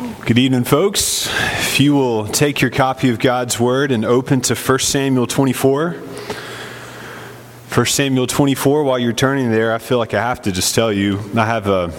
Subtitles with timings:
[0.00, 1.28] Good evening, folks.
[1.28, 5.92] If you will take your copy of God's Word and open to 1 Samuel 24.
[5.92, 10.92] 1 Samuel 24, while you're turning there, I feel like I have to just tell
[10.92, 11.92] you I have a,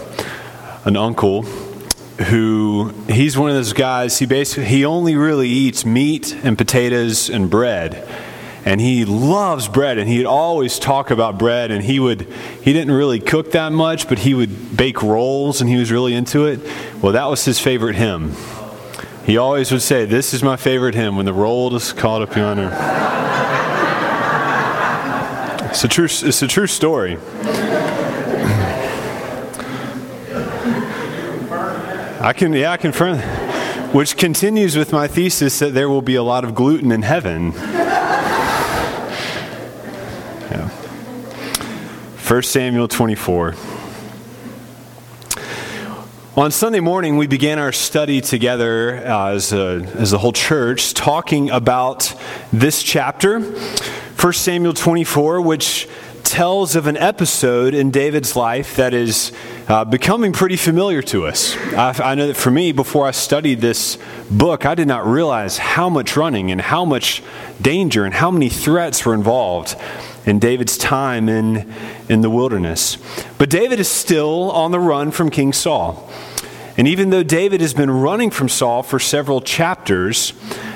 [0.84, 6.34] an uncle who he's one of those guys he basically he only really eats meat
[6.44, 8.08] and potatoes and bread
[8.66, 12.22] and he loves bread and he'd always talk about bread and he would
[12.64, 16.16] he didn't really cook that much but he would bake rolls and he was really
[16.16, 16.60] into it.
[17.02, 18.34] Well that was his favorite hymn.
[19.24, 22.36] He always would say this is my favorite hymn when the roll is called up
[22.36, 22.72] yonder
[25.70, 27.18] it's a true it's a true story.
[32.20, 33.20] I can yeah i confirm
[33.94, 37.54] which continues with my thesis that there will be a lot of gluten in heaven
[42.28, 43.54] 1 Samuel 24.
[46.36, 50.96] On Sunday morning, we began our study together uh, as, a, as a whole church,
[50.96, 52.16] talking about
[52.52, 55.88] this chapter, 1 Samuel 24, which
[56.24, 59.32] tells of an episode in David's life that is
[59.68, 61.56] uh, becoming pretty familiar to us.
[61.74, 64.00] I, I, know that for me, before I studied this
[64.32, 67.22] book, I did not realize how much running and how much
[67.62, 69.76] danger and how many threats were involved
[70.26, 71.72] in David's time in,
[72.10, 72.98] in the wilderness.
[73.38, 76.10] But David is still on the run from King Saul.
[76.78, 80.34] And even though David has been running from Saul for several chapters,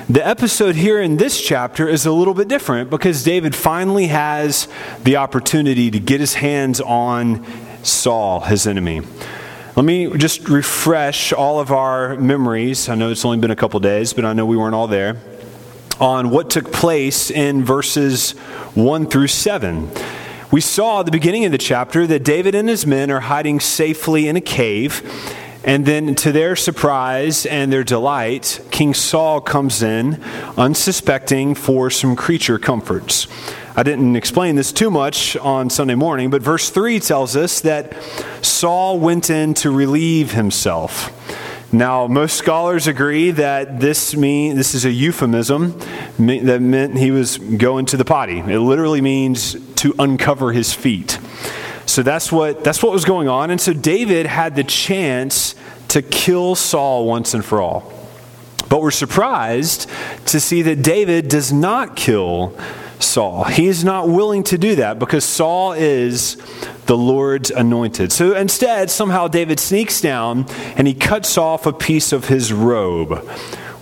[0.08, 4.66] the episode here in this chapter is a little bit different because David finally has
[5.02, 7.44] the opportunity to get his hands on
[7.82, 9.02] Saul, his enemy.
[9.76, 12.88] Let me just refresh all of our memories.
[12.88, 15.16] I know it's only been a couple days, but I know we weren't all there
[16.00, 18.32] on what took place in verses
[18.74, 19.90] 1 through 7.
[20.50, 23.60] We saw at the beginning of the chapter that David and his men are hiding
[23.60, 25.02] safely in a cave.
[25.62, 30.22] And then, to their surprise and their delight, King Saul comes in,
[30.56, 33.28] unsuspecting, for some creature comforts.
[33.76, 37.94] I didn't explain this too much on Sunday morning, but verse 3 tells us that
[38.42, 41.12] Saul went in to relieve himself.
[41.72, 45.78] Now, most scholars agree that this mean this is a euphemism
[46.18, 48.40] that meant he was going to the potty.
[48.40, 51.18] It literally means to uncover his feet.
[51.86, 53.50] So that's what that's what was going on.
[53.50, 55.54] And so David had the chance
[55.88, 57.92] to kill Saul once and for all.
[58.68, 59.88] But we're surprised
[60.26, 62.56] to see that David does not kill
[63.02, 63.44] Saul.
[63.44, 66.36] He is not willing to do that because Saul is
[66.86, 68.12] the Lord's anointed.
[68.12, 70.46] So instead, somehow David sneaks down
[70.76, 73.18] and he cuts off a piece of his robe,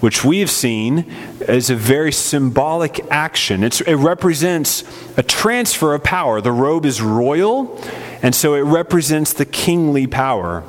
[0.01, 1.11] which we've seen
[1.47, 3.65] as a very symbolic action.
[3.65, 4.85] It's, it represents
[5.17, 6.41] a transfer of power.
[6.41, 7.81] The robe is royal,
[8.23, 10.65] and so it represents the kingly power.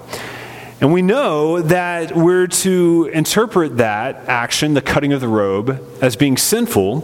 [0.82, 6.16] And we know that we're to interpret that action, the cutting of the robe, as
[6.16, 7.02] being sinful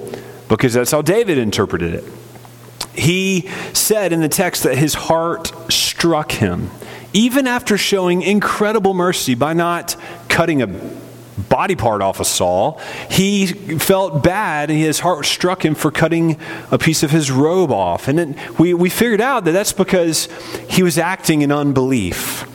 [0.47, 2.03] because that's how David interpreted it.
[2.93, 6.71] He said in the text that his heart struck him,
[7.13, 9.95] even after showing incredible mercy by not
[10.29, 10.67] cutting a
[11.37, 12.79] body part off of Saul.
[13.09, 16.39] He felt bad and his heart struck him for cutting
[16.71, 18.07] a piece of his robe off.
[18.07, 20.29] And then we, we figured out that that's because
[20.69, 22.49] he was acting in unbelief.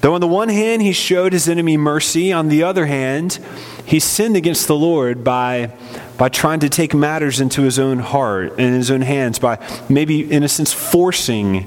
[0.00, 3.38] Though on the one hand he showed his enemy mercy, on the other hand,
[3.84, 5.72] he sinned against the Lord by
[6.20, 10.30] by trying to take matters into his own heart and his own hands, by maybe,
[10.30, 11.66] in a sense, forcing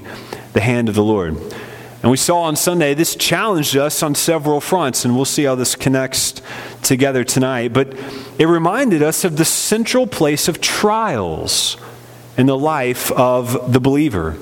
[0.52, 1.36] the hand of the Lord.
[2.02, 5.56] And we saw on Sunday, this challenged us on several fronts, and we'll see how
[5.56, 6.40] this connects
[6.82, 7.72] together tonight.
[7.72, 7.98] But
[8.38, 11.76] it reminded us of the central place of trials
[12.36, 14.36] in the life of the believer.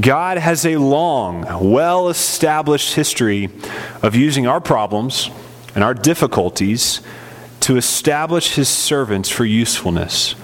[0.00, 3.50] God has a long, well established history
[4.02, 5.30] of using our problems
[5.74, 7.00] and our difficulties
[7.60, 10.34] to establish his servants for usefulness.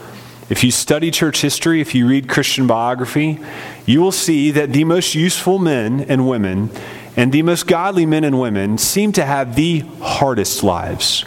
[0.49, 3.41] If you study church history, if you read Christian biography,
[3.85, 6.71] you will see that the most useful men and women
[7.17, 11.25] and the most godly men and women seem to have the hardest lives.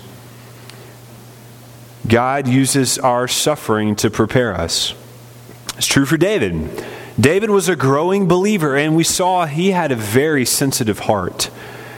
[2.08, 4.94] God uses our suffering to prepare us.
[5.78, 6.70] It's true for David.
[7.20, 11.50] David was a growing believer, and we saw he had a very sensitive heart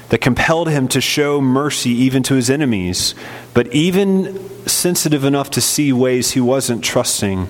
[0.09, 3.13] that compelled him to show mercy even to his enemies,
[3.53, 7.49] but even sensitive enough to see ways he wasn't trusting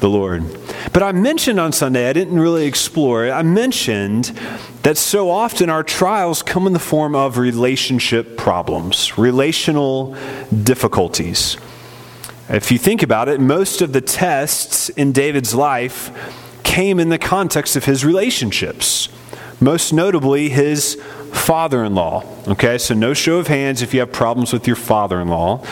[0.00, 0.44] the Lord.
[0.92, 3.30] But I mentioned on Sunday, I didn't really explore it.
[3.30, 4.32] I mentioned
[4.82, 10.16] that so often our trials come in the form of relationship problems, relational
[10.62, 11.56] difficulties.
[12.48, 16.10] If you think about it, most of the tests in David's life
[16.66, 19.08] came in the context of his relationships,
[19.60, 21.00] most notably his
[21.32, 22.24] father in law.
[22.48, 25.64] Okay, so no show of hands if you have problems with your father in law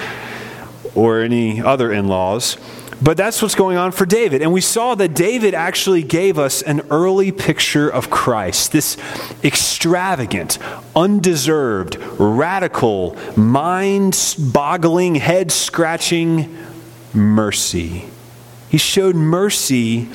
[0.95, 2.57] or any other in laws.
[3.03, 4.41] But that's what's going on for David.
[4.41, 8.97] And we saw that David actually gave us an early picture of Christ this
[9.43, 10.59] extravagant,
[10.95, 16.57] undeserved, radical, mind boggling, head scratching
[17.13, 18.07] mercy.
[18.71, 20.09] He showed mercy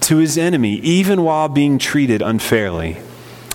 [0.00, 2.98] to his enemy, even while being treated unfairly.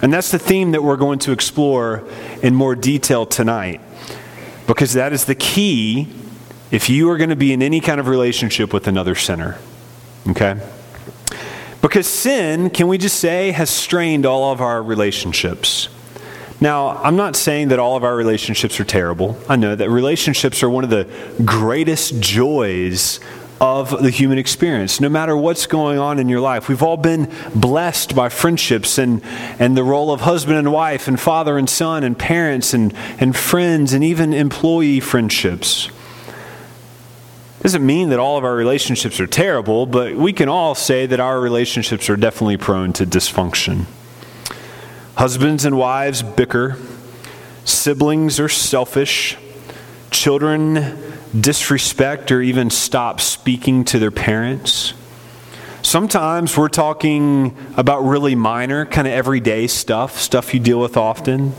[0.02, 2.04] And that's the theme that we're going to explore
[2.42, 3.80] in more detail tonight,
[4.68, 6.10] because that is the key
[6.72, 9.58] if you are going to be in any kind of relationship with another sinner.
[10.28, 10.60] Okay?
[11.82, 15.90] Because sin, can we just say, has strained all of our relationships.
[16.62, 19.38] Now, I'm not saying that all of our relationships are terrible.
[19.50, 21.10] I know that relationships are one of the
[21.44, 23.20] greatest joys
[23.64, 25.00] of the human experience.
[25.00, 29.24] No matter what's going on in your life, we've all been blessed by friendships and,
[29.58, 33.38] and the role of husband and wife, and father and son, and parents, and, and
[33.38, 35.90] friends, and even employee friendships.
[37.62, 41.22] Doesn't mean that all of our relationships are terrible, but we can all say that
[41.22, 43.86] our relationships are definitely prone to dysfunction.
[45.16, 46.76] Husbands and wives bicker,
[47.64, 49.38] siblings are selfish,
[50.12, 54.94] children disrespect or even stop speaking to their parents.
[55.82, 61.54] Sometimes we're talking about really minor, kind of everyday stuff, stuff you deal with often,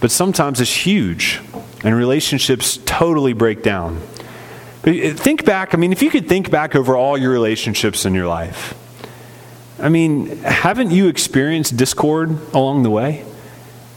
[0.00, 1.40] but sometimes it's huge,
[1.82, 4.00] and relationships totally break down.
[4.82, 8.04] But uh, Think back, I mean, if you could think back over all your relationships
[8.04, 8.74] in your life,
[9.80, 13.24] I mean, haven't you experienced discord along the way?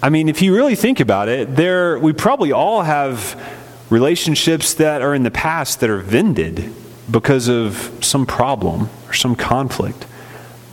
[0.02, 3.40] I mean, if you really think about it, there we probably all have
[3.90, 6.74] relationships that are in the past that are vended
[7.10, 10.06] because of some problem or some conflict.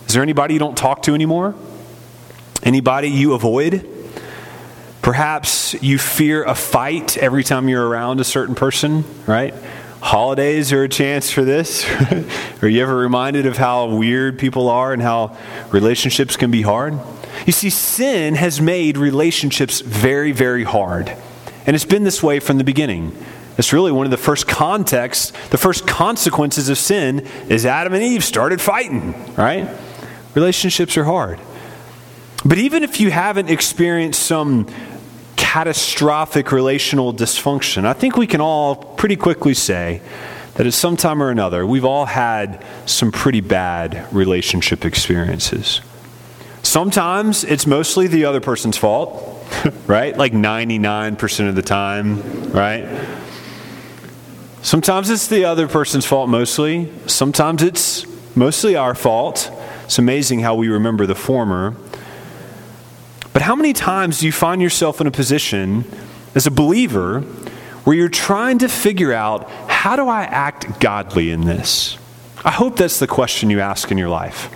[0.07, 1.55] Is there anybody you don't talk to anymore?
[2.63, 3.89] Anybody you avoid?
[5.03, 9.55] Perhaps you fear a fight every time you're around a certain person, right?
[10.07, 11.85] holidays are a chance for this?
[12.63, 15.37] are you ever reminded of how weird people are and how
[15.73, 16.99] relationships can be hard?
[17.45, 21.17] You see, sin has made relationships very, very hard.
[21.67, 23.17] And it's been this way from the beginning.
[23.59, 28.03] It's really one of the first contexts, the first consequences of sin is Adam and
[28.03, 29.69] Eve started fighting, right?
[30.35, 31.41] Relationships are hard.
[32.45, 34.67] But even if you haven't experienced some
[35.37, 37.85] catastrophic relational dysfunction.
[37.85, 40.03] I think we can all pretty quickly say
[40.55, 45.81] that at some time or another, we've all had some pretty bad relationship experiences.
[46.63, 49.36] Sometimes it's mostly the other person's fault,
[49.87, 50.17] right?
[50.17, 52.87] Like 99% of the time, right?
[54.63, 56.91] Sometimes it's the other person's fault mostly.
[57.07, 58.05] Sometimes it's
[58.37, 59.51] mostly our fault.
[59.85, 61.77] It's amazing how we remember the former.
[63.33, 65.85] But how many times do you find yourself in a position
[66.35, 67.21] as a believer
[67.85, 71.99] where you're trying to figure out how do I act godly in this?
[72.45, 74.51] I hope that's the question you ask in your life.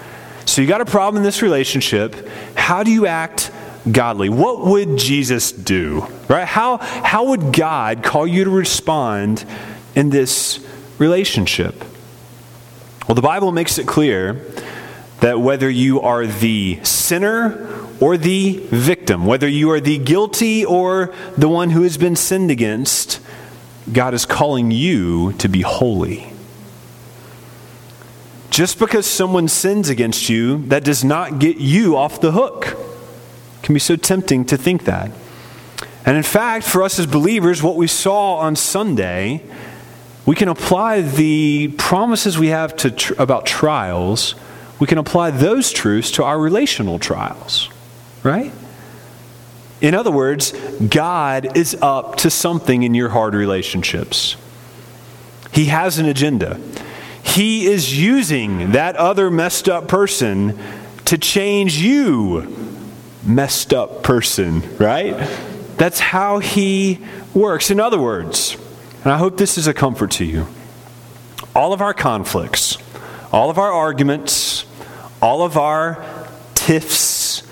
[0.47, 2.27] So you got a problem in this relationship.
[2.57, 3.53] How do you act
[3.91, 4.29] godly?
[4.29, 6.07] What would Jesus do?
[6.29, 6.47] Right?
[6.47, 9.45] How how would God call you to respond
[9.95, 10.65] in this
[10.99, 11.85] relationship?
[13.09, 14.45] Well, the Bible makes it clear
[15.21, 17.69] that whether you are the sinner
[18.01, 22.51] or the victim, whether you are the guilty or the one who has been sinned
[22.51, 23.21] against,
[23.93, 26.33] God is calling you to be holy.
[28.51, 32.77] Just because someone sins against you, that does not get you off the hook.
[33.71, 35.13] Can be so tempting to think that.
[36.05, 39.45] And in fact, for us as believers, what we saw on Sunday,
[40.27, 44.35] we can apply the promises we have to tr- about trials,
[44.81, 47.71] we can apply those truths to our relational trials
[48.23, 48.53] right?
[49.81, 54.37] In other words, God is up to something in your hard relationships.
[55.53, 56.61] He has an agenda.
[57.23, 60.59] He is using that other messed up person
[61.07, 62.43] to change you,
[63.25, 65.17] messed up person, right?
[65.77, 66.99] That's how He
[67.35, 67.71] works.
[67.71, 68.57] In other words,
[69.03, 70.47] and I hope this is a comfort to you,
[71.55, 72.79] all of our conflicts,
[73.33, 74.67] all of our arguments,
[75.23, 76.05] all of our
[76.55, 77.43] tiffs,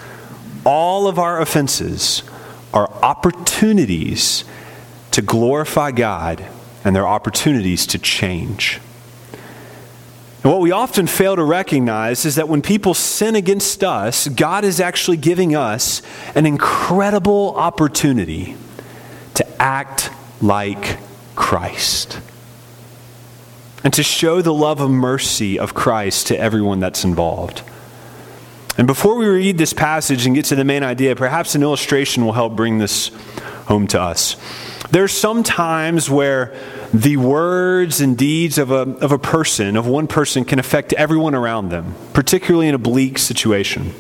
[0.65, 2.23] all of our offenses
[2.75, 4.45] are opportunities
[5.13, 6.47] to glorify God
[6.85, 8.81] and they're opportunities to change.
[10.43, 14.65] And what we often fail to recognize is that when people sin against us, God
[14.65, 16.01] is actually giving us
[16.35, 18.57] an incredible opportunity
[19.35, 20.99] to act like
[21.35, 22.21] Christ
[23.83, 27.63] and to show the love of mercy of Christ to everyone that's involved.
[28.77, 32.25] And before we read this passage and get to the main idea, perhaps an illustration
[32.25, 33.11] will help bring this
[33.69, 34.37] home to us.
[34.91, 36.55] There's some times where
[36.95, 41.35] the words and deeds of a, of a person, of one person, can affect everyone
[41.35, 43.93] around them, particularly in a bleak situation.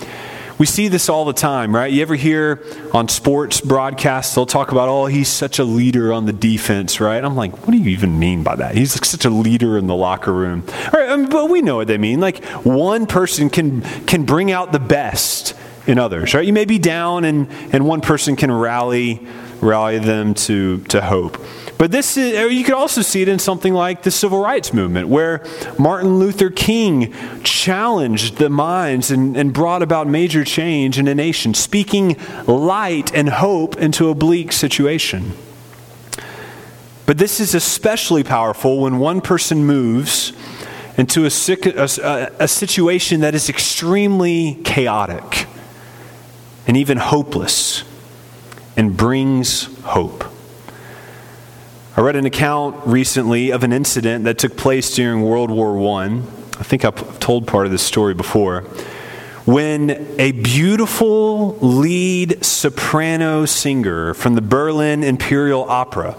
[0.57, 1.93] We see this all the time, right?
[1.93, 6.25] You ever hear on sports broadcasts, they'll talk about, oh, he's such a leader on
[6.25, 7.23] the defense, right?
[7.23, 8.75] I'm like, what do you even mean by that?
[8.75, 10.65] He's such a leader in the locker room.
[10.93, 12.19] Right, I mean, but we know what they mean.
[12.19, 15.55] Like, one person can, can bring out the best
[15.87, 16.45] in others, right?
[16.45, 19.25] You may be down and, and one person can rally,
[19.61, 21.39] rally them to, to hope.
[21.79, 25.09] But this is, you could also see it in something like the civil rights movement,
[25.09, 25.45] where
[25.79, 31.55] Martin Luther King challenged the minds and, and brought about major change in a nation,
[31.55, 35.35] speaking light and hope into a bleak situation.
[37.07, 40.33] But this is especially powerful when one person moves
[40.99, 41.31] into a,
[41.79, 45.47] a, a situation that is extremely chaotic
[46.67, 47.85] and even hopeless
[48.79, 50.25] and brings hope.
[51.95, 56.07] I read an account recently of an incident that took place during World War I.
[56.59, 58.63] I think I've told part of this story before.
[59.45, 66.17] When a beautiful lead soprano singer from the Berlin Imperial Opera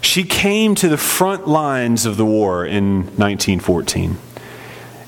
[0.00, 4.16] she came to the front lines of the war in 1914.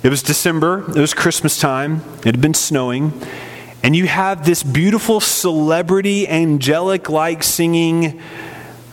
[0.02, 3.12] It was December, it was Christmas time, it had been snowing,
[3.82, 8.20] and you have this beautiful celebrity, angelic like singing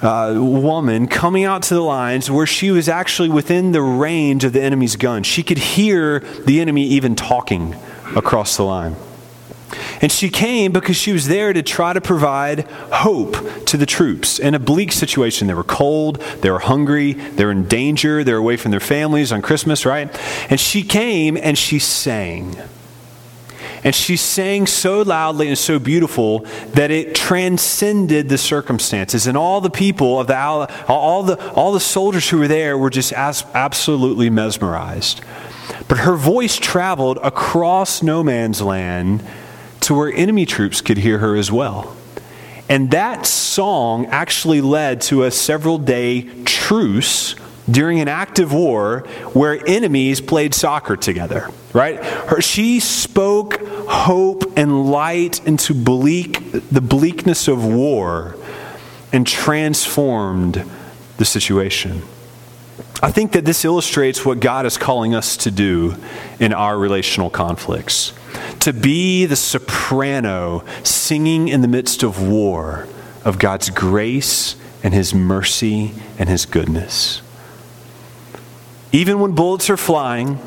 [0.02, 4.54] uh, woman coming out to the lines where she was actually within the range of
[4.54, 5.24] the enemy's gun.
[5.24, 7.76] She could hear the enemy even talking
[8.16, 8.96] across the line.
[10.02, 14.40] And she came because she was there to try to provide hope to the troops
[14.40, 15.48] in a bleak situation.
[15.48, 18.80] They were cold, they were hungry, they were in danger, they were away from their
[18.80, 20.10] families on Christmas, right?
[20.50, 22.56] And she came and she sang.
[23.84, 26.40] And she sang so loudly and so beautiful
[26.74, 29.26] that it transcended the circumstances.
[29.28, 30.38] And all the people of the
[30.88, 35.22] all the all the soldiers who were there were just absolutely mesmerized.
[35.88, 39.24] But her voice traveled across no man's land
[39.82, 41.96] to where enemy troops could hear her as well.
[42.68, 47.36] And that song actually led to a several day truce
[47.70, 49.00] during an active war
[49.34, 52.04] where enemies played soccer together, right?
[52.04, 58.36] Her, she spoke hope and light into bleak, the bleakness of war
[59.12, 60.64] and transformed
[61.18, 62.02] the situation.
[63.02, 65.96] I think that this illustrates what God is calling us to do
[66.40, 68.14] in our relational conflicts
[68.60, 72.88] to be the soprano singing in the midst of war
[73.24, 77.22] of God's grace and His mercy and His goodness.
[78.92, 80.40] Even when bullets are flying,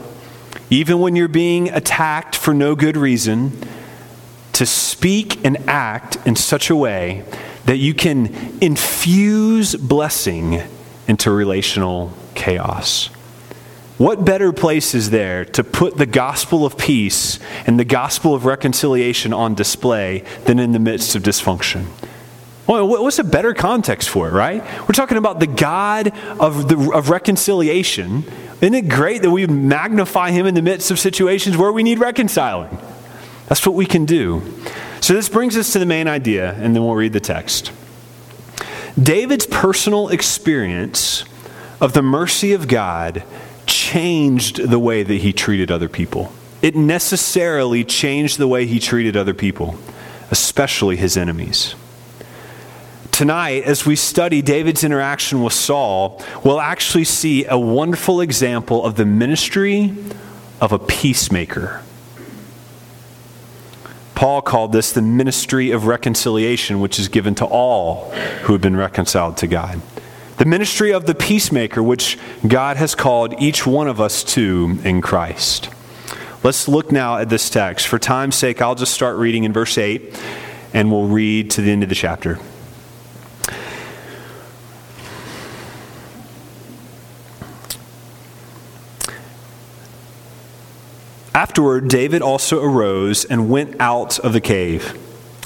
[0.70, 3.52] even when you're being attacked for no good reason,
[4.52, 7.24] to speak and act in such a way
[7.64, 10.62] that you can infuse blessing
[11.06, 13.08] into relational chaos.
[13.98, 18.44] What better place is there to put the gospel of peace and the gospel of
[18.44, 21.86] reconciliation on display than in the midst of dysfunction?
[22.66, 24.62] Well, what's a better context for it, right?
[24.82, 28.24] We're talking about the God of, the, of reconciliation.
[28.60, 31.98] Isn't it great that we magnify him in the midst of situations where we need
[31.98, 32.78] reconciling?
[33.48, 34.42] That's what we can do.
[35.00, 37.72] So, this brings us to the main idea, and then we'll read the text.
[39.00, 41.24] David's personal experience
[41.80, 43.24] of the mercy of God
[43.66, 46.32] changed the way that he treated other people.
[46.62, 49.76] It necessarily changed the way he treated other people,
[50.30, 51.74] especially his enemies.
[53.12, 58.96] Tonight, as we study David's interaction with Saul, we'll actually see a wonderful example of
[58.96, 59.94] the ministry
[60.62, 61.82] of a peacemaker.
[64.14, 68.10] Paul called this the ministry of reconciliation, which is given to all
[68.44, 69.82] who have been reconciled to God.
[70.38, 75.02] The ministry of the peacemaker, which God has called each one of us to in
[75.02, 75.68] Christ.
[76.42, 77.86] Let's look now at this text.
[77.88, 80.18] For time's sake, I'll just start reading in verse 8
[80.72, 82.38] and we'll read to the end of the chapter.
[91.34, 94.98] Afterward, David also arose and went out of the cave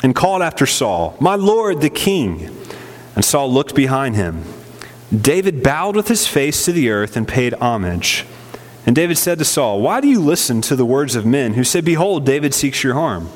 [0.03, 2.51] and called after Saul, My Lord the king.
[3.15, 4.45] And Saul looked behind him
[5.17, 8.25] David bowed with his face to the earth and paid homage.
[8.85, 11.65] And David said to Saul, Why do you listen to the words of men who
[11.65, 13.29] say, Behold, David seeks your harm?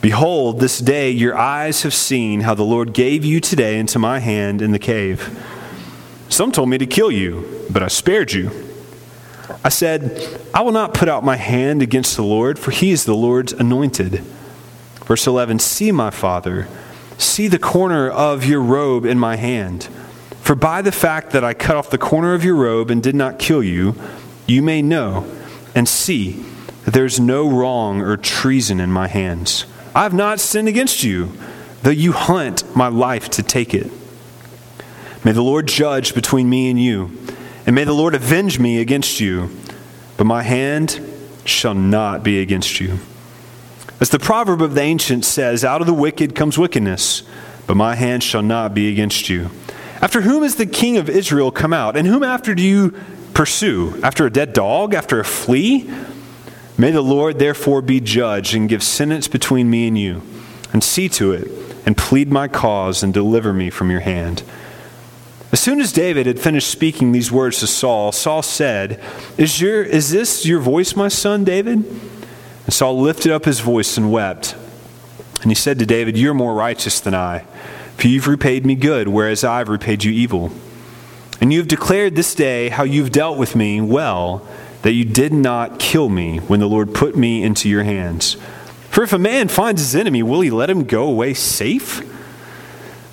[0.00, 4.18] Behold, this day your eyes have seen how the Lord gave you today into my
[4.18, 5.38] hand in the cave.
[6.28, 8.50] Some told me to kill you, but I spared you.
[9.62, 13.04] I said, I will not put out my hand against the Lord, for he is
[13.04, 14.22] the Lord's anointed.
[15.04, 16.66] Verse 11 See, my father,
[17.18, 19.84] see the corner of your robe in my hand.
[20.40, 23.14] For by the fact that I cut off the corner of your robe and did
[23.14, 23.94] not kill you,
[24.46, 25.26] you may know
[25.74, 26.44] and see
[26.84, 29.64] that there is no wrong or treason in my hands.
[29.94, 31.32] I have not sinned against you,
[31.82, 33.90] though you hunt my life to take it.
[35.24, 37.06] May the Lord judge between me and you,
[37.66, 39.50] and may the Lord avenge me against you,
[40.16, 41.00] but my hand
[41.44, 42.98] shall not be against you.
[44.00, 47.22] As the proverb of the ancients says, out of the wicked comes wickedness,
[47.66, 49.50] but my hand shall not be against you.
[50.00, 51.96] After whom is the king of Israel come out?
[51.96, 52.90] And whom after do you
[53.32, 53.98] pursue?
[54.02, 54.92] After a dead dog?
[54.92, 55.90] After a flea?
[56.76, 60.22] May the Lord therefore be judge and give sentence between me and you,
[60.72, 61.48] and see to it,
[61.86, 64.42] and plead my cause, and deliver me from your hand.
[65.54, 69.00] As soon as David had finished speaking these words to Saul, Saul said,
[69.38, 71.78] Is, your, is this your voice, my son David?
[71.78, 74.54] And Saul lifted up his voice and wept.
[75.40, 77.46] And he said to David, You're more righteous than I
[77.96, 80.52] for you've repaid me good, whereas I've repaid you evil.
[81.40, 84.46] And you have declared this day how you've dealt with me well,
[84.82, 88.34] that you did not kill me when the Lord put me into your hands.
[88.90, 92.02] For if a man finds his enemy, will he let him go away safe?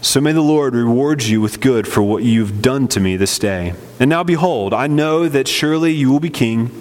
[0.04, 3.38] So may the Lord reward you with good for what you've done to me this
[3.38, 3.76] day.
[4.00, 6.72] And now behold, I know that surely you will be king,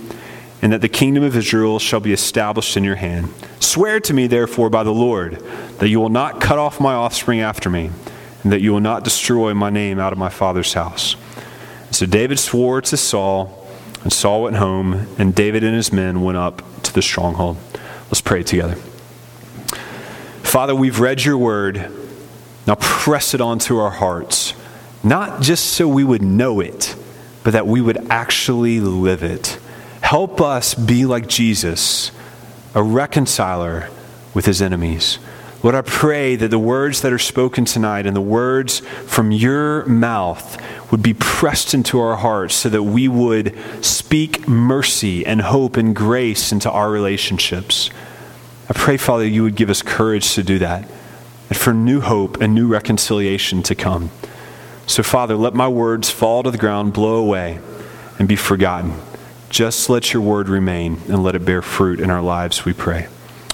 [0.62, 3.28] and that the kingdom of Israel shall be established in your hand.
[3.60, 5.34] Swear to me, therefore, by the Lord,
[5.80, 7.90] that you will not cut off my offspring after me,
[8.42, 11.14] and that you will not destroy my name out of my father's house.
[11.90, 13.68] So David swore to Saul,
[14.02, 17.58] and Saul went home, and David and his men went up to the stronghold.
[18.06, 18.76] Let's pray together.
[20.42, 21.98] Father, we've read your word.
[22.66, 24.54] Now press it onto our hearts,
[25.02, 26.94] not just so we would know it,
[27.42, 29.58] but that we would actually live it.
[30.02, 32.10] Help us be like Jesus,
[32.74, 33.88] a reconciler
[34.34, 35.18] with his enemies.
[35.62, 39.84] Lord, I pray that the words that are spoken tonight and the words from your
[39.84, 40.58] mouth
[40.90, 45.94] would be pressed into our hearts so that we would speak mercy and hope and
[45.94, 47.90] grace into our relationships.
[48.70, 50.88] I pray, Father, you would give us courage to do that
[51.50, 54.10] and for new hope and new reconciliation to come.
[54.86, 57.60] So, Father, let my words fall to the ground, blow away,
[58.18, 58.94] and be forgotten.
[59.50, 63.08] Just let your word remain and let it bear fruit in our lives, we pray.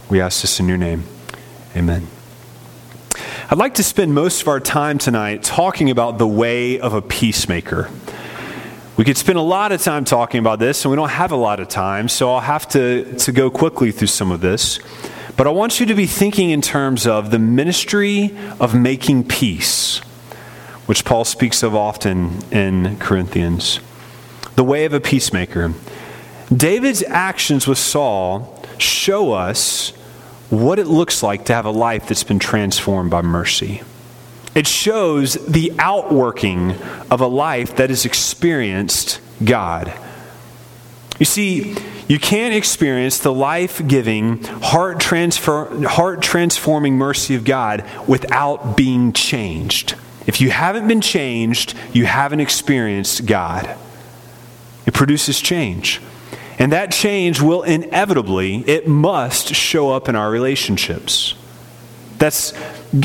[0.09, 1.04] We ask this in your name.
[1.74, 2.06] Amen.
[3.50, 7.02] I'd like to spend most of our time tonight talking about the way of a
[7.02, 7.90] peacemaker.
[8.96, 11.37] We could spend a lot of time talking about this, and we don't have a
[11.37, 14.80] lot of time, so I'll have to, to go quickly through some of this.
[15.37, 19.99] But I want you to be thinking in terms of the ministry of making peace,
[20.87, 23.81] which Paul speaks of often in Corinthians.
[24.55, 25.75] The way of a peacemaker.
[26.55, 29.90] David's actions with Saul show us
[30.49, 33.83] what it looks like to have a life that's been transformed by mercy.
[34.55, 36.77] It shows the outworking
[37.11, 39.92] of a life that has experienced God.
[41.18, 41.76] You see,
[42.09, 49.94] you can't experience the life giving, heart transforming mercy of God without being changed.
[50.26, 53.76] If you haven't been changed, you haven't experienced God.
[54.87, 56.00] It produces change.
[56.59, 61.35] And that change will inevitably, it must show up in our relationships.
[62.18, 62.55] That's,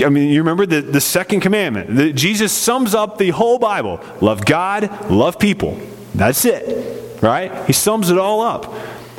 [0.03, 1.95] I mean, you remember the, the second commandment.
[1.95, 5.79] The, Jesus sums up the whole Bible love God, love people.
[6.15, 7.65] That's it, right?
[7.65, 8.73] He sums it all up.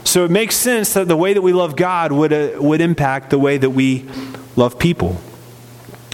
[0.05, 3.31] So it makes sense that the way that we love God would, uh, would impact
[3.31, 4.09] the way that we
[4.57, 5.21] love people.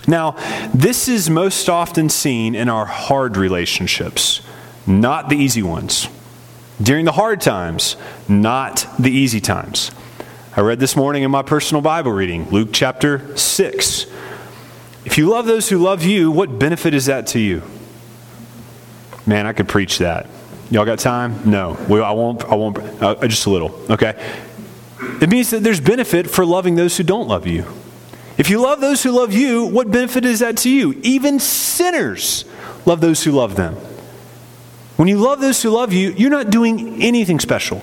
[0.06, 0.36] Now,
[0.72, 4.42] this is most often seen in our hard relationships,
[4.86, 6.08] not the easy ones
[6.80, 7.96] during the hard times,
[8.28, 9.90] not the easy times.
[10.56, 14.06] I read this morning in my personal Bible reading, Luke chapter 6.
[15.04, 17.62] If you love those who love you, what benefit is that to you?
[19.26, 20.26] Man, I could preach that.
[20.70, 21.50] Y'all got time?
[21.50, 21.76] No.
[21.88, 22.44] I won't.
[22.44, 22.78] I won't.
[23.02, 23.74] Uh, just a little.
[23.90, 24.14] Okay.
[25.20, 27.64] It means that there's benefit for loving those who don't love you.
[28.36, 30.98] If you love those who love you, what benefit is that to you?
[31.02, 32.44] Even sinners
[32.86, 33.74] love those who love them.
[34.96, 37.82] When you love those who love you, you're not doing anything special.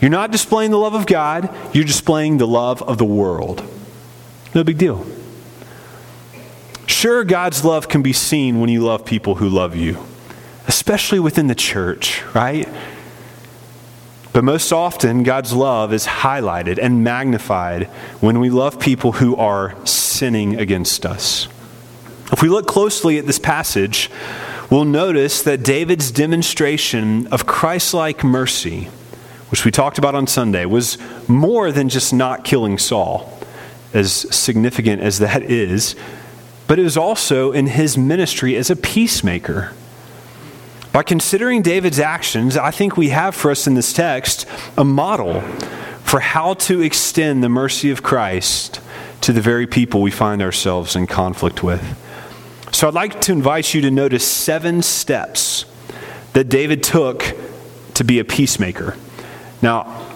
[0.00, 3.62] You're not displaying the love of God, you're displaying the love of the world.
[4.54, 5.06] No big deal.
[6.86, 9.98] Sure, God's love can be seen when you love people who love you,
[10.70, 12.66] especially within the church, right?
[14.32, 17.88] But most often, God's love is highlighted and magnified
[18.20, 21.48] when we love people who are sinning against us.
[22.32, 24.08] If we look closely at this passage,
[24.70, 28.88] we'll notice that David's demonstration of Christ like mercy
[29.50, 30.96] which we talked about on Sunday, was
[31.28, 33.36] more than just not killing Saul,
[33.92, 35.96] as significant as that is,
[36.68, 39.72] but it was also in his ministry as a peacemaker.
[40.92, 44.44] By considering David's actions, I think we have for us in this text
[44.76, 45.40] a model
[46.02, 48.80] for how to extend the mercy of Christ
[49.20, 51.96] to the very people we find ourselves in conflict with.
[52.72, 55.64] So I'd like to invite you to notice seven steps
[56.32, 57.36] that David took
[57.94, 58.96] to be a peacemaker.
[59.62, 60.06] Now,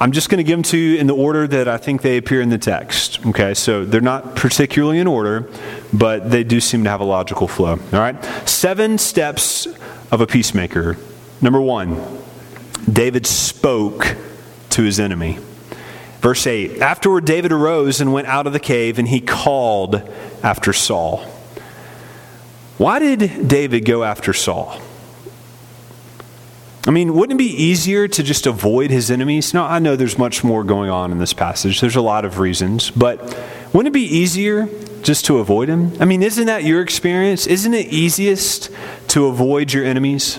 [0.00, 2.16] I'm just going to give them to you in the order that I think they
[2.16, 3.24] appear in the text.
[3.26, 5.48] Okay, so they're not particularly in order,
[5.92, 7.72] but they do seem to have a logical flow.
[7.92, 9.68] All right, seven steps
[10.12, 10.96] of a peacemaker.
[11.40, 12.00] Number one,
[12.90, 14.16] David spoke
[14.70, 15.38] to his enemy.
[16.20, 20.08] Verse 8 Afterward, David arose and went out of the cave, and he called
[20.42, 21.24] after Saul.
[22.78, 24.80] Why did David go after Saul?
[26.86, 29.54] I mean, wouldn't it be easier to just avoid his enemies?
[29.54, 31.80] Now, I know there's much more going on in this passage.
[31.80, 33.20] There's a lot of reasons, but
[33.72, 34.68] wouldn't it be easier
[35.02, 35.92] just to avoid him?
[36.00, 37.46] I mean, isn't that your experience?
[37.46, 38.68] Isn't it easiest
[39.12, 40.38] to avoid your enemies?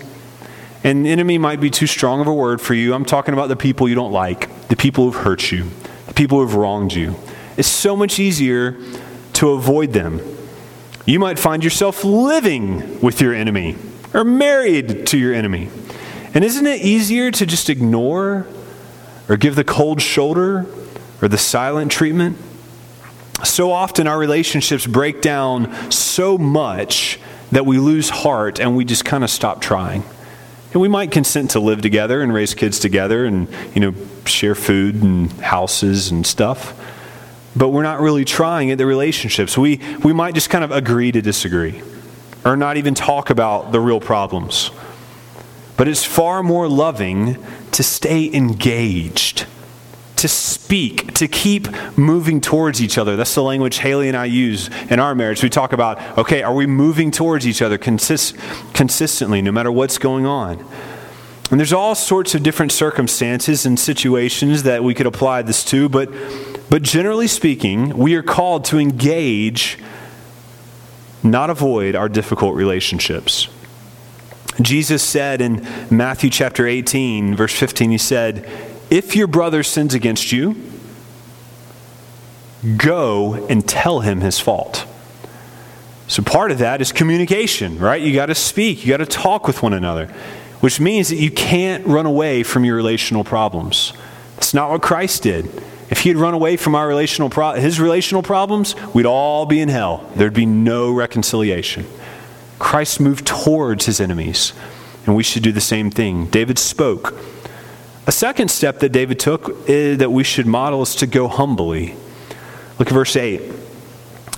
[0.84, 2.94] And enemy might be too strong of a word for you.
[2.94, 5.70] I'm talking about the people you don't like, the people who've hurt you,
[6.08, 7.16] the people who've wronged you.
[7.56, 8.78] It's so much easier
[9.34, 10.22] to avoid them.
[11.06, 13.76] You might find yourself living with your enemy
[14.12, 15.70] or married to your enemy.
[16.34, 18.48] And isn't it easier to just ignore
[19.30, 20.66] or give the cold shoulder
[21.22, 22.38] or the silent treatment?
[23.44, 27.20] So often our relationships break down so much
[27.54, 30.04] that we lose heart and we just kind of stop trying.
[30.74, 33.94] And we might consent to live together and raise kids together and, you know,
[34.26, 36.80] share food and houses and stuff.
[37.56, 39.56] But we're not really trying at the relationships.
[39.56, 41.84] We, we might just kind of agree to disagree
[42.44, 44.72] or not even talk about the real problems.
[45.78, 47.38] But it's far more loving
[47.72, 49.46] to stay engaged,
[50.24, 53.18] to speak, to keep moving towards each other.
[53.18, 55.44] That's the language Haley and I use in our marriage.
[55.44, 58.38] We talk about, okay, are we moving towards each other consist-
[58.74, 60.66] consistently, no matter what's going on?
[61.52, 65.90] And there's all sorts of different circumstances and situations that we could apply this to,
[65.90, 66.10] but,
[66.70, 69.78] but generally speaking, we are called to engage,
[71.22, 73.50] not avoid our difficult relationships.
[74.62, 80.32] Jesus said in Matthew chapter 18, verse 15, he said, If your brother sins against
[80.32, 80.56] you,
[82.78, 84.86] go and tell him his fault.
[86.08, 88.00] So part of that is communication, right?
[88.00, 90.14] You got to speak, you got to talk with one another,
[90.60, 93.94] which means that you can't run away from your relational problems.
[94.36, 95.46] That's not what Christ did.
[95.90, 99.60] If he had run away from our relational pro- his relational problems, we'd all be
[99.60, 100.08] in hell.
[100.16, 101.88] There'd be no reconciliation.
[102.60, 104.54] Christ moved towards his enemies,
[105.08, 106.28] and we should do the same thing.
[106.28, 107.16] David spoke.
[108.06, 111.96] A second step that David took is, that we should model is to go humbly.
[112.78, 113.42] Look at verse 8.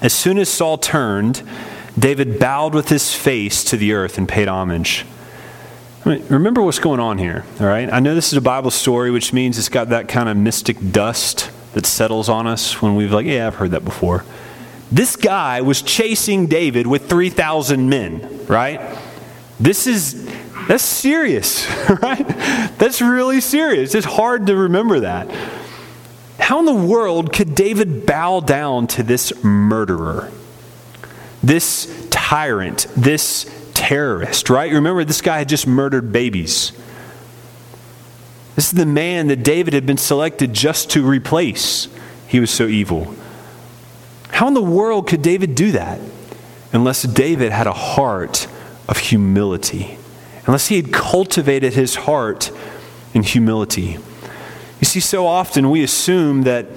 [0.02, 1.42] As soon as Saul turned,
[1.98, 5.06] David bowed with his face to the earth and paid homage.
[6.06, 7.92] I mean, remember what's going on here, all right?
[7.92, 10.92] I know this is a Bible story, which means it's got that kind of mystic
[10.92, 14.24] dust that settles on us when we've like, yeah, I've heard that before.
[14.92, 18.80] This guy was chasing David with 3,000 men, right?
[19.60, 20.30] This is,
[20.68, 21.68] that's serious,
[22.02, 22.28] right?
[22.78, 23.96] That's really serious.
[23.96, 25.30] It's hard to remember that.
[26.40, 30.32] How in the world could David bow down to this murderer,
[31.42, 34.72] this tyrant, this terrorist, right?
[34.72, 36.72] Remember, this guy had just murdered babies.
[38.56, 41.88] This is the man that David had been selected just to replace.
[42.28, 43.16] He was so evil.
[44.30, 46.00] How in the world could David do that
[46.74, 48.48] unless David had a heart
[48.88, 49.98] of humility?
[50.46, 52.52] Unless he had cultivated his heart
[53.14, 53.98] in humility.
[54.80, 56.68] You see, so often we assume that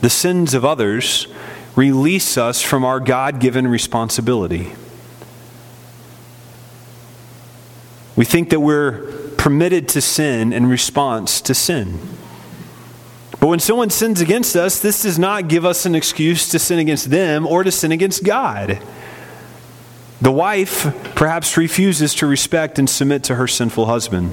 [0.00, 1.26] the sins of others
[1.76, 4.72] release us from our God given responsibility.
[8.16, 11.98] We think that we're permitted to sin in response to sin.
[13.38, 16.78] But when someone sins against us, this does not give us an excuse to sin
[16.78, 18.82] against them or to sin against God.
[20.20, 24.32] The wife perhaps refuses to respect and submit to her sinful husband.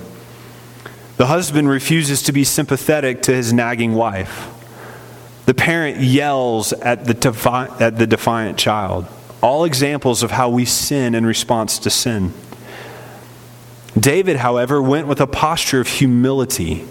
[1.15, 4.53] The husband refuses to be sympathetic to his nagging wife.
[5.45, 9.07] The parent yells at the, defi- at the defiant child.
[9.41, 12.33] All examples of how we sin in response to sin.
[13.97, 16.85] David, however, went with a posture of humility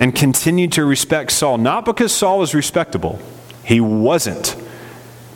[0.00, 3.18] and continued to respect Saul, not because Saul was respectable,
[3.64, 4.56] he wasn't,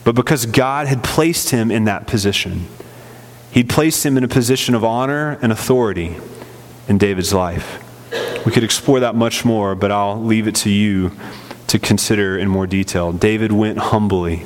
[0.04, 2.66] but because God had placed him in that position.
[3.50, 6.16] He'd placed him in a position of honor and authority
[6.88, 7.82] in David's life.
[8.44, 11.12] We could explore that much more, but I'll leave it to you
[11.68, 13.12] to consider in more detail.
[13.12, 14.44] David went humbly.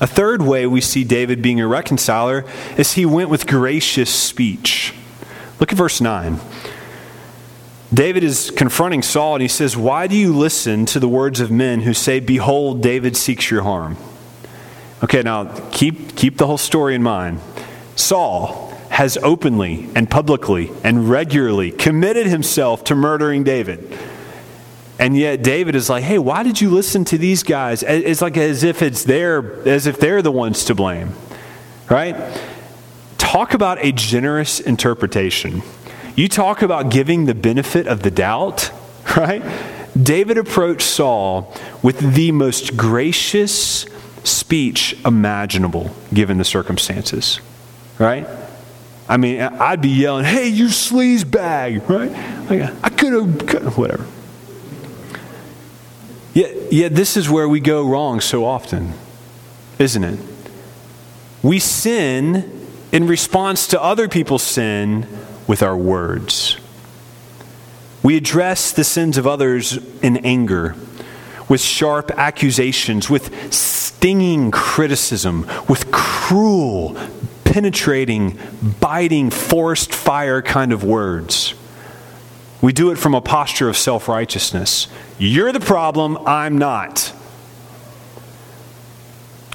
[0.00, 2.44] A third way we see David being a reconciler
[2.76, 4.94] is he went with gracious speech.
[5.58, 6.38] Look at verse 9.
[7.92, 11.50] David is confronting Saul and he says, Why do you listen to the words of
[11.50, 13.96] men who say, Behold, David seeks your harm?
[15.02, 17.40] Okay, now keep, keep the whole story in mind.
[17.94, 23.96] Saul has openly and publicly and regularly committed himself to murdering David.
[24.98, 27.84] And yet David is like, hey, why did you listen to these guys?
[27.84, 31.12] It's like as if it's their, as if they're the ones to blame.
[31.88, 32.16] Right?
[33.18, 35.62] Talk about a generous interpretation.
[36.16, 38.72] You talk about giving the benefit of the doubt,
[39.16, 39.44] right?
[40.00, 43.86] David approached Saul with the most gracious
[44.28, 47.40] speech imaginable given the circumstances,
[47.98, 48.26] right?
[49.08, 52.10] I mean, I'd be yelling, hey, you sleaze bag, right?
[52.50, 54.06] Like, I could have, whatever.
[56.34, 58.92] Yet, yet, this is where we go wrong so often,
[59.78, 60.20] isn't it?
[61.42, 65.06] We sin in response to other people's sin
[65.46, 66.58] with our words.
[68.02, 70.76] We address the sins of others in anger,
[71.48, 76.96] with sharp accusations, with stinging criticism, with cruel,
[77.44, 78.38] penetrating,
[78.80, 81.54] biting, forced fire kind of words.
[82.60, 84.88] We do it from a posture of self righteousness.
[85.18, 87.12] You're the problem, I'm not.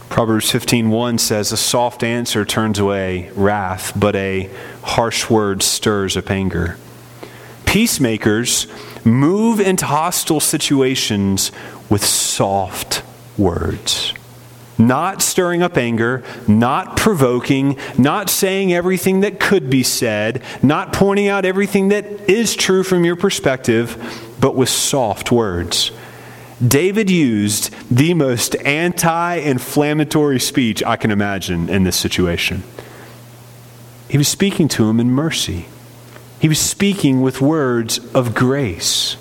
[0.09, 4.49] Proverbs 15:1 says a soft answer turns away wrath, but a
[4.83, 6.77] harsh word stirs up anger.
[7.65, 8.67] Peacemakers
[9.03, 11.51] move into hostile situations
[11.89, 13.03] with soft
[13.37, 14.13] words.
[14.77, 21.27] Not stirring up anger, not provoking, not saying everything that could be said, not pointing
[21.27, 25.91] out everything that is true from your perspective, but with soft words.
[26.65, 32.63] David used the most anti inflammatory speech I can imagine in this situation.
[34.09, 35.67] He was speaking to him in mercy,
[36.39, 39.17] he was speaking with words of grace.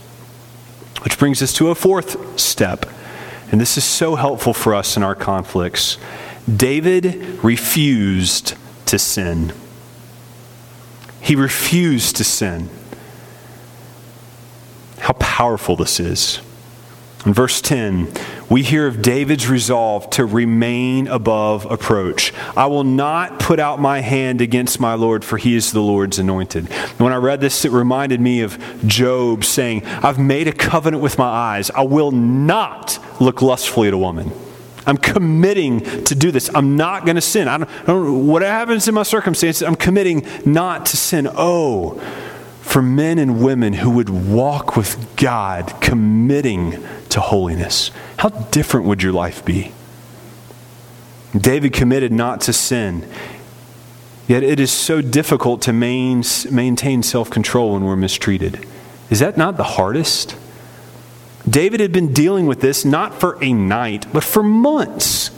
[1.03, 2.87] Which brings us to a fourth step,
[3.51, 5.99] and this is so helpful for us in our conflicts.
[6.55, 8.55] David refused
[8.87, 9.53] to sin.
[11.21, 12.71] He refused to sin.
[14.99, 16.41] How powerful this is.
[17.25, 18.13] In verse 10,
[18.51, 22.33] we hear of David's resolve to remain above approach.
[22.57, 26.19] I will not put out my hand against my Lord, for he is the Lord's
[26.19, 26.73] anointed.
[26.99, 28.59] When I read this, it reminded me of
[28.89, 31.71] Job saying, I've made a covenant with my eyes.
[31.71, 34.33] I will not look lustfully at a woman.
[34.85, 36.51] I'm committing to do this.
[36.53, 37.47] I'm not going to sin.
[37.47, 41.29] I don't, I don't, what happens in my circumstances, I'm committing not to sin.
[41.33, 42.03] Oh,
[42.63, 47.91] for men and women who would walk with God, committing to holiness.
[48.17, 49.73] How different would your life be?
[51.37, 53.07] David committed not to sin.
[54.29, 58.67] Yet it is so difficult to main, maintain self control when we're mistreated.
[59.11, 60.37] Is that not the hardest?
[61.49, 65.31] David had been dealing with this not for a night, but for months,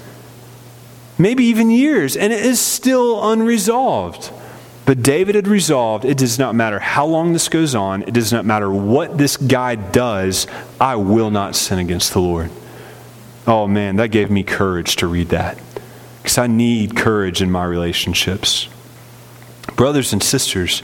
[1.19, 4.31] maybe even years, and it is still unresolved.
[4.87, 8.33] But David had resolved it does not matter how long this goes on, it does
[8.33, 10.47] not matter what this guy does,
[10.81, 12.51] I will not sin against the Lord.
[13.47, 15.59] Oh man, that gave me courage to read that.
[16.23, 18.69] Because I need courage in my relationships.
[19.77, 20.83] Brothers and sisters,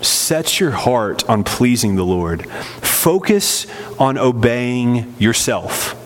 [0.00, 2.48] set your heart on pleasing the Lord.
[2.50, 3.66] Focus
[3.98, 6.00] on obeying yourself.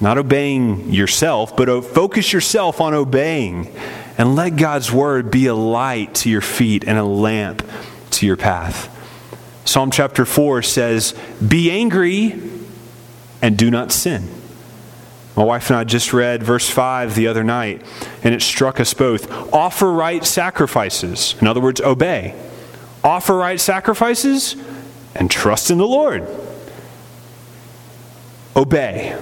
[0.00, 3.74] Not obeying yourself, but focus yourself on obeying
[4.18, 7.66] and let God's word be a light to your feet and a lamp
[8.12, 8.92] to your path.
[9.64, 11.14] Psalm chapter 4 says,
[11.46, 12.40] Be angry
[13.42, 14.28] and do not sin.
[15.36, 17.82] My wife and I just read verse 5 the other night,
[18.22, 19.30] and it struck us both.
[19.52, 21.34] Offer right sacrifices.
[21.40, 22.34] In other words, obey.
[23.04, 24.56] Offer right sacrifices
[25.14, 26.26] and trust in the Lord.
[28.56, 29.18] Obey.